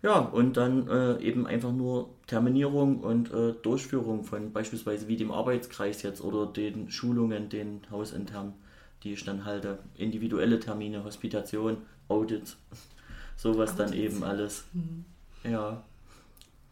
[0.00, 5.32] Ja, und dann äh, eben einfach nur Terminierung und äh, Durchführung von beispielsweise wie dem
[5.32, 8.52] Arbeitskreis jetzt oder den Schulungen, den hausinternen
[9.02, 9.78] die ich dann halte.
[9.96, 11.78] Individuelle Termine, Hospitation,
[12.08, 12.56] Audits,
[13.36, 13.76] sowas Audits.
[13.76, 14.64] dann eben alles.
[14.72, 15.04] Mhm.
[15.44, 15.82] Ja.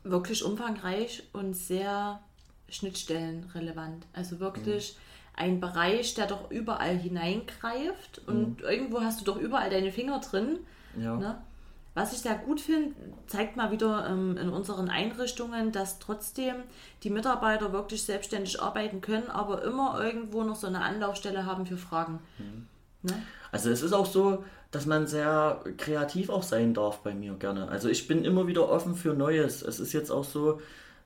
[0.04, 2.20] Wirklich umfangreich und sehr
[2.68, 4.06] schnittstellenrelevant.
[4.12, 5.42] Also wirklich mhm.
[5.42, 8.64] ein Bereich, der doch überall hineingreift und mhm.
[8.64, 10.58] irgendwo hast du doch überall deine Finger drin.
[10.98, 11.16] Ja.
[11.16, 11.38] Ne?
[11.96, 12.94] Was ich sehr gut finde,
[13.26, 16.56] zeigt mal wieder ähm, in unseren Einrichtungen, dass trotzdem
[17.02, 21.78] die Mitarbeiter wirklich selbstständig arbeiten können, aber immer irgendwo noch so eine Anlaufstelle haben für
[21.78, 22.18] Fragen.
[22.36, 22.66] Mhm.
[23.00, 23.22] Ne?
[23.50, 27.68] Also es ist auch so, dass man sehr kreativ auch sein darf bei mir gerne.
[27.68, 29.62] Also ich bin immer wieder offen für Neues.
[29.62, 30.60] Es ist jetzt auch so,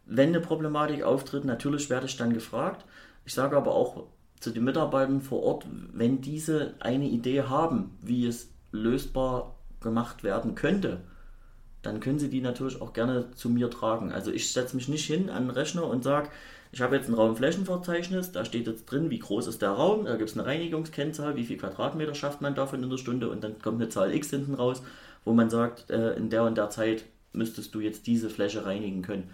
[0.07, 2.85] wenn eine Problematik auftritt, natürlich werde ich dann gefragt.
[3.25, 4.09] Ich sage aber auch
[4.41, 10.55] zu den Mitarbeitern vor Ort, wenn diese eine Idee haben, wie es lösbar gemacht werden
[10.55, 11.01] könnte,
[11.83, 14.13] dann können Sie die natürlich auch gerne zu mir tragen.
[14.13, 16.29] Also ich setze mich nicht hin an den Rechner und sage,
[16.73, 20.17] ich habe jetzt ein Raumflächenverzeichnis, da steht jetzt drin, wie groß ist der Raum, da
[20.17, 23.61] gibt es eine Reinigungskennzahl, wie viel Quadratmeter schafft man davon in der Stunde und dann
[23.61, 24.83] kommt eine Zahl X hinten raus,
[25.25, 29.03] wo man sagt, äh, in der und der Zeit müsstest du jetzt diese Fläche reinigen
[29.03, 29.31] können.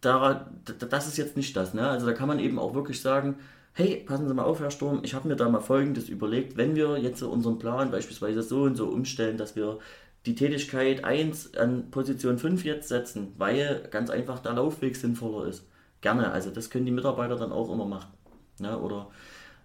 [0.00, 0.46] Da,
[0.90, 1.88] das ist jetzt nicht das, ne?
[1.88, 3.36] Also da kann man eben auch wirklich sagen,
[3.74, 6.76] hey, passen Sie mal auf, Herr Sturm, ich habe mir da mal Folgendes überlegt, wenn
[6.76, 9.78] wir jetzt unseren Plan beispielsweise so und so umstellen, dass wir
[10.26, 15.66] die Tätigkeit 1 an Position 5 jetzt setzen, weil ganz einfach der Laufweg sinnvoller ist.
[16.00, 18.12] Gerne, also das können die Mitarbeiter dann auch immer machen.
[18.60, 18.78] Ne?
[18.78, 19.10] Oder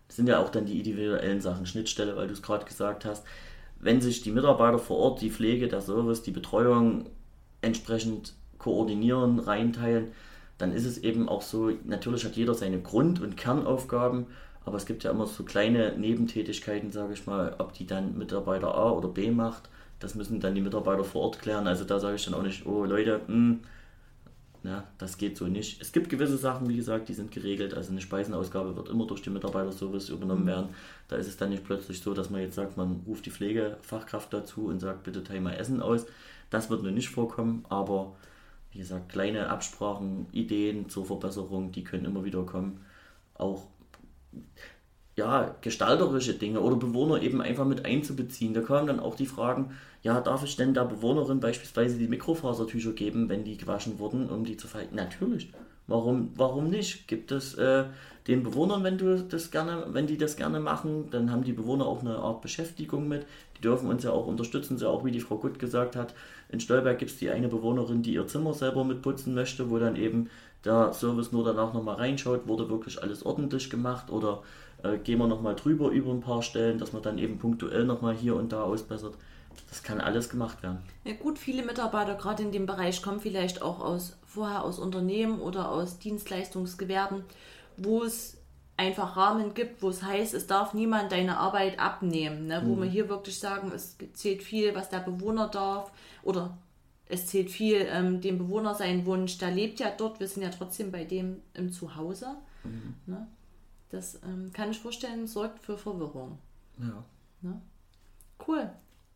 [0.10, 3.26] sind ja auch dann die individuellen Sachen, Schnittstelle, weil du es gerade gesagt hast.
[3.80, 7.05] Wenn sich die Mitarbeiter vor Ort die Pflege, der Service, die Betreuung
[7.62, 10.12] entsprechend koordinieren, reinteilen,
[10.60, 14.28] dann ist es eben auch so, natürlich hat jeder seine Grund- und Kernaufgaben,
[14.64, 18.76] aber es gibt ja immer so kleine Nebentätigkeiten, sage ich mal, ob die dann Mitarbeiter
[18.76, 21.68] A oder B macht das müssen dann die Mitarbeiter vor Ort klären.
[21.68, 23.60] Also da sage ich dann auch nicht, oh Leute, mh, hm,
[24.64, 25.82] ja, das geht so nicht.
[25.82, 27.74] Es gibt gewisse Sachen, wie gesagt, die sind geregelt.
[27.74, 30.47] Also eine Speisenausgabe wird immer durch die Mitarbeiterservice übernommen mhm.
[30.47, 30.70] werden.
[31.07, 34.34] Da ist es dann nicht plötzlich so, dass man jetzt sagt, man ruft die Pflegefachkraft
[34.34, 36.05] dazu und sagt, bitte teil mal Essen aus.
[36.49, 38.16] Das wird nur nicht vorkommen, aber
[38.72, 42.86] wie gesagt, kleine Absprachen, Ideen zur Verbesserung, die können immer wieder kommen.
[43.36, 43.67] Auch
[45.15, 48.53] ja, gestalterische Dinge oder Bewohner eben einfach mit einzubeziehen.
[48.53, 52.93] Da kamen dann auch die Fragen, ja, darf ich denn der Bewohnerin beispielsweise die Mikrofasertücher
[52.93, 54.95] geben, wenn die gewaschen wurden, um die zu falten?
[54.95, 55.51] Natürlich.
[55.90, 57.08] Warum, warum nicht?
[57.08, 57.86] Gibt es äh,
[58.28, 61.88] den Bewohnern, wenn du das gerne, wenn die das gerne machen, dann haben die Bewohner
[61.88, 63.26] auch eine Art Beschäftigung mit.
[63.58, 66.14] Die dürfen uns ja auch unterstützen, so auch wie die Frau Gutt gesagt hat.
[66.50, 69.96] In Stolberg gibt es die eine Bewohnerin, die ihr Zimmer selber mitputzen möchte, wo dann
[69.96, 70.30] eben
[70.64, 74.44] der Service nur danach nochmal reinschaut, wurde wirklich alles ordentlich gemacht oder
[74.84, 78.16] äh, gehen wir nochmal drüber über ein paar Stellen, dass man dann eben punktuell nochmal
[78.16, 79.16] hier und da ausbessert.
[79.68, 80.80] Das kann alles gemacht werden.
[81.03, 85.39] Ja gut, viele Mitarbeiter gerade in dem Bereich kommen vielleicht auch aus vorher aus Unternehmen
[85.39, 87.24] oder aus Dienstleistungsgewerben,
[87.78, 88.38] wo es
[88.78, 92.47] einfach Rahmen gibt, wo es heißt, es darf niemand deine Arbeit abnehmen.
[92.47, 92.62] Ne?
[92.66, 92.84] Wo mhm.
[92.84, 95.91] wir hier wirklich sagen, es zählt viel, was der Bewohner darf
[96.24, 96.57] oder
[97.07, 99.38] es zählt viel ähm, dem Bewohner sein Wunsch.
[99.39, 102.36] Der lebt ja dort, wir sind ja trotzdem bei dem im Zuhause.
[102.64, 102.95] Mhm.
[103.07, 103.28] Ne?
[103.89, 106.38] Das ähm, kann ich vorstellen, sorgt für Verwirrung.
[106.78, 107.03] Ja.
[107.41, 107.62] Ne?
[108.47, 108.70] Cool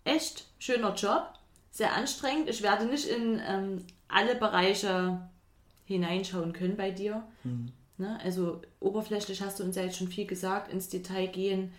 [0.03, 1.33] echt schöner Job,
[1.71, 2.49] sehr anstrengend.
[2.49, 5.19] Ich werde nicht in ähm, alle Bereiche
[5.85, 7.23] hineinschauen können bei dir.
[7.43, 7.71] Mhm.
[7.97, 8.19] Ne?
[8.23, 11.71] Also oberflächlich hast du uns ja jetzt schon viel gesagt, ins Detail gehen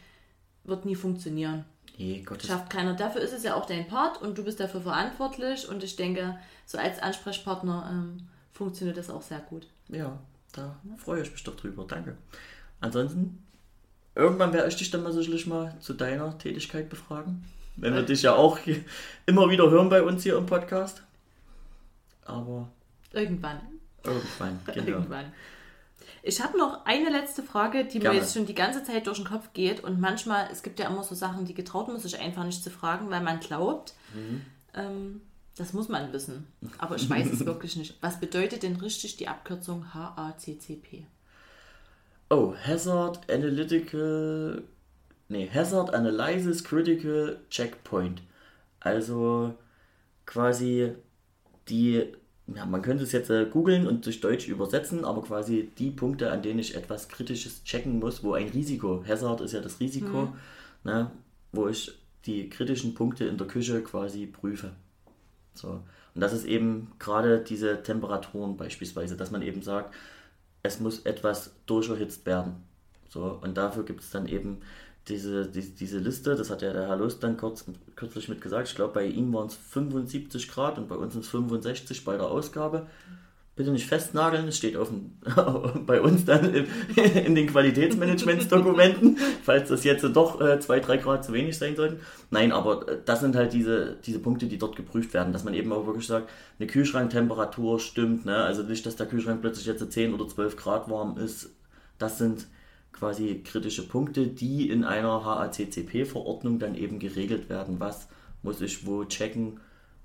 [0.64, 1.64] wird nie funktionieren.
[1.96, 2.94] Nee, Schafft keiner.
[2.94, 6.38] Dafür ist es ja auch dein Part und du bist dafür verantwortlich und ich denke,
[6.66, 9.68] so als Ansprechpartner ähm, funktioniert das auch sehr gut.
[9.88, 10.18] Ja,
[10.52, 10.96] da ja.
[10.96, 11.84] freue ich mich doch drüber.
[11.86, 12.16] Danke.
[12.80, 13.46] Ansonsten,
[14.16, 17.44] irgendwann werde ich dich dann mal sicherlich mal zu deiner Tätigkeit befragen.
[17.76, 18.58] Wenn wir dich ja auch
[19.26, 21.02] immer wieder hören bei uns hier im Podcast.
[22.24, 22.68] Aber.
[23.12, 23.60] Irgendwann.
[24.02, 24.86] Irgendwann, genau.
[24.86, 25.32] Irgendwann.
[26.22, 28.16] Ich habe noch eine letzte Frage, die Gerne.
[28.16, 29.84] mir jetzt schon die ganze Zeit durch den Kopf geht.
[29.84, 32.70] Und manchmal, es gibt ja immer so Sachen, die getraut man sich einfach nicht zu
[32.70, 34.40] fragen, weil man glaubt, mhm.
[34.74, 35.20] ähm,
[35.56, 36.46] das muss man wissen.
[36.78, 37.98] Aber ich weiß es wirklich nicht.
[38.00, 41.04] Was bedeutet denn richtig die Abkürzung HACCP?
[42.30, 44.64] Oh, Hazard Analytical
[45.28, 48.22] nee, Hazard Analysis Critical Checkpoint.
[48.80, 49.54] Also
[50.26, 50.92] quasi
[51.68, 52.04] die,
[52.54, 56.30] ja, man könnte es jetzt äh, googeln und durch Deutsch übersetzen, aber quasi die Punkte,
[56.30, 60.26] an denen ich etwas Kritisches checken muss, wo ein Risiko, Hazard ist ja das Risiko,
[60.26, 60.32] mhm.
[60.84, 61.10] ne,
[61.52, 64.72] wo ich die kritischen Punkte in der Küche quasi prüfe.
[65.54, 65.82] So.
[66.14, 69.94] Und das ist eben gerade diese Temperaturen beispielsweise, dass man eben sagt,
[70.62, 72.54] es muss etwas durcherhitzt werden.
[73.08, 74.58] So, und dafür gibt es dann eben
[75.09, 78.68] diese, die, diese Liste, das hat ja der Herr Lust dann kurz, kürzlich mit gesagt,
[78.68, 82.16] ich glaube bei ihm waren es 75 Grad und bei uns sind es 65 bei
[82.16, 82.86] der Ausgabe.
[83.57, 84.90] Bitte nicht festnageln, es steht auf
[85.86, 86.66] bei uns dann in,
[87.14, 92.00] in den Qualitätsmanagementsdokumenten, falls das jetzt doch 2, äh, 3 Grad zu wenig sein sollten.
[92.30, 95.55] Nein, aber äh, das sind halt diese, diese Punkte, die dort geprüft werden, dass man
[95.55, 98.38] eben auch wirklich sagt, eine Kühlschranktemperatur stimmt, ne?
[98.38, 101.50] also nicht, dass der Kühlschrank plötzlich jetzt 10 oder 12 Grad warm ist.
[101.98, 102.48] Das sind
[102.95, 107.80] quasi kritische Punkte, die in einer HACCP-Verordnung dann eben geregelt werden.
[107.80, 108.09] Was
[108.42, 109.61] muss ich wo checken?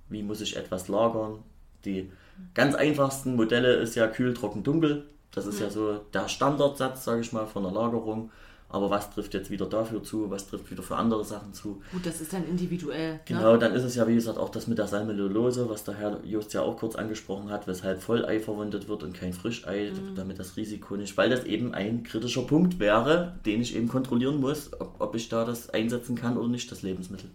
[0.10, 1.44] Wie muss ich etwas lagern?
[1.86, 2.12] Die
[2.54, 5.06] ganz einfachsten Modelle ist ja kühl, trocken, dunkel.
[5.32, 8.32] Das ist ja, ja so der Standardsatz, sage ich mal, von der Lagerung.
[8.70, 11.82] Aber was trifft jetzt wieder dafür zu, was trifft wieder für andere Sachen zu?
[11.92, 13.14] Gut, das ist dann individuell.
[13.14, 13.20] Ne?
[13.26, 13.60] Genau, ne?
[13.60, 16.54] dann ist es ja wie gesagt auch das mit der Salmonellose, was der Herr Just
[16.54, 20.16] ja auch kurz angesprochen hat, weshalb Vollei verwendet wird und kein Frischei, mhm.
[20.16, 24.40] damit das Risiko nicht, weil das eben ein kritischer Punkt wäre, den ich eben kontrollieren
[24.40, 27.32] muss, ob, ob ich da das einsetzen kann oder nicht, das Lebensmittel.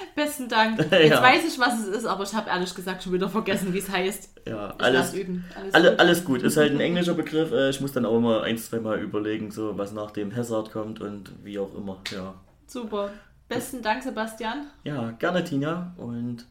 [0.14, 0.78] Besten Dank.
[0.90, 1.22] Jetzt ja.
[1.22, 3.90] weiß ich, was es ist, aber ich habe ehrlich gesagt schon wieder vergessen, wie es
[3.90, 4.40] heißt.
[4.46, 5.44] Ja, ich alles, üben.
[5.54, 6.00] Alles, alle, gut.
[6.00, 6.42] alles gut.
[6.42, 7.52] Ist halt ein englischer Begriff.
[7.52, 10.72] Äh, ich muss dann auch immer ein, zwei Mal überlegen, so was nach dem Hazard
[10.72, 11.98] kommt und wie auch immer.
[12.12, 12.34] Ja.
[12.66, 13.10] Super.
[13.48, 14.66] Besten Dank, Sebastian.
[14.84, 15.94] Ja, gerne, Tina.
[15.96, 16.46] Und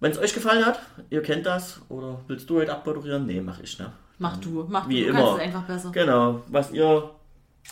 [0.00, 3.26] wenn es euch gefallen hat, ihr kennt das, oder willst du heute abmoderieren?
[3.26, 3.92] Nee, mach ich, ne?
[4.18, 5.36] Mach du, mach wie du, du immer.
[5.36, 5.90] einfach besser.
[5.92, 7.10] Genau, was ihr,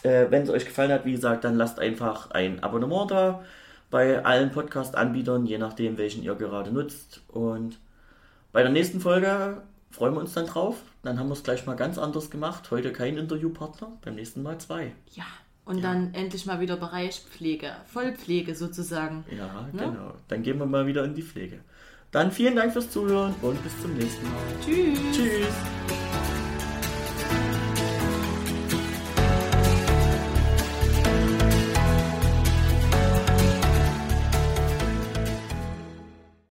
[0.02, 3.44] äh, wenn es euch gefallen hat, wie gesagt, dann lasst einfach ein Abonnement da
[3.90, 7.22] bei allen Podcast-Anbietern, je nachdem, welchen ihr gerade nutzt.
[7.28, 7.78] Und
[8.52, 10.76] bei der nächsten Folge freuen wir uns dann drauf.
[11.02, 12.70] Dann haben wir es gleich mal ganz anders gemacht.
[12.70, 14.92] Heute kein Interviewpartner, beim nächsten Mal zwei.
[15.14, 15.24] Ja,
[15.64, 15.82] und ja.
[15.82, 19.24] dann endlich mal wieder Bereich Pflege, Vollpflege sozusagen.
[19.30, 19.82] Ja, ne?
[19.84, 20.14] genau.
[20.28, 21.60] Dann gehen wir mal wieder in die Pflege.
[22.10, 24.42] Dann vielen Dank fürs Zuhören und bis zum nächsten Mal.
[24.64, 24.98] Tschüss.
[25.12, 26.47] Tschüss.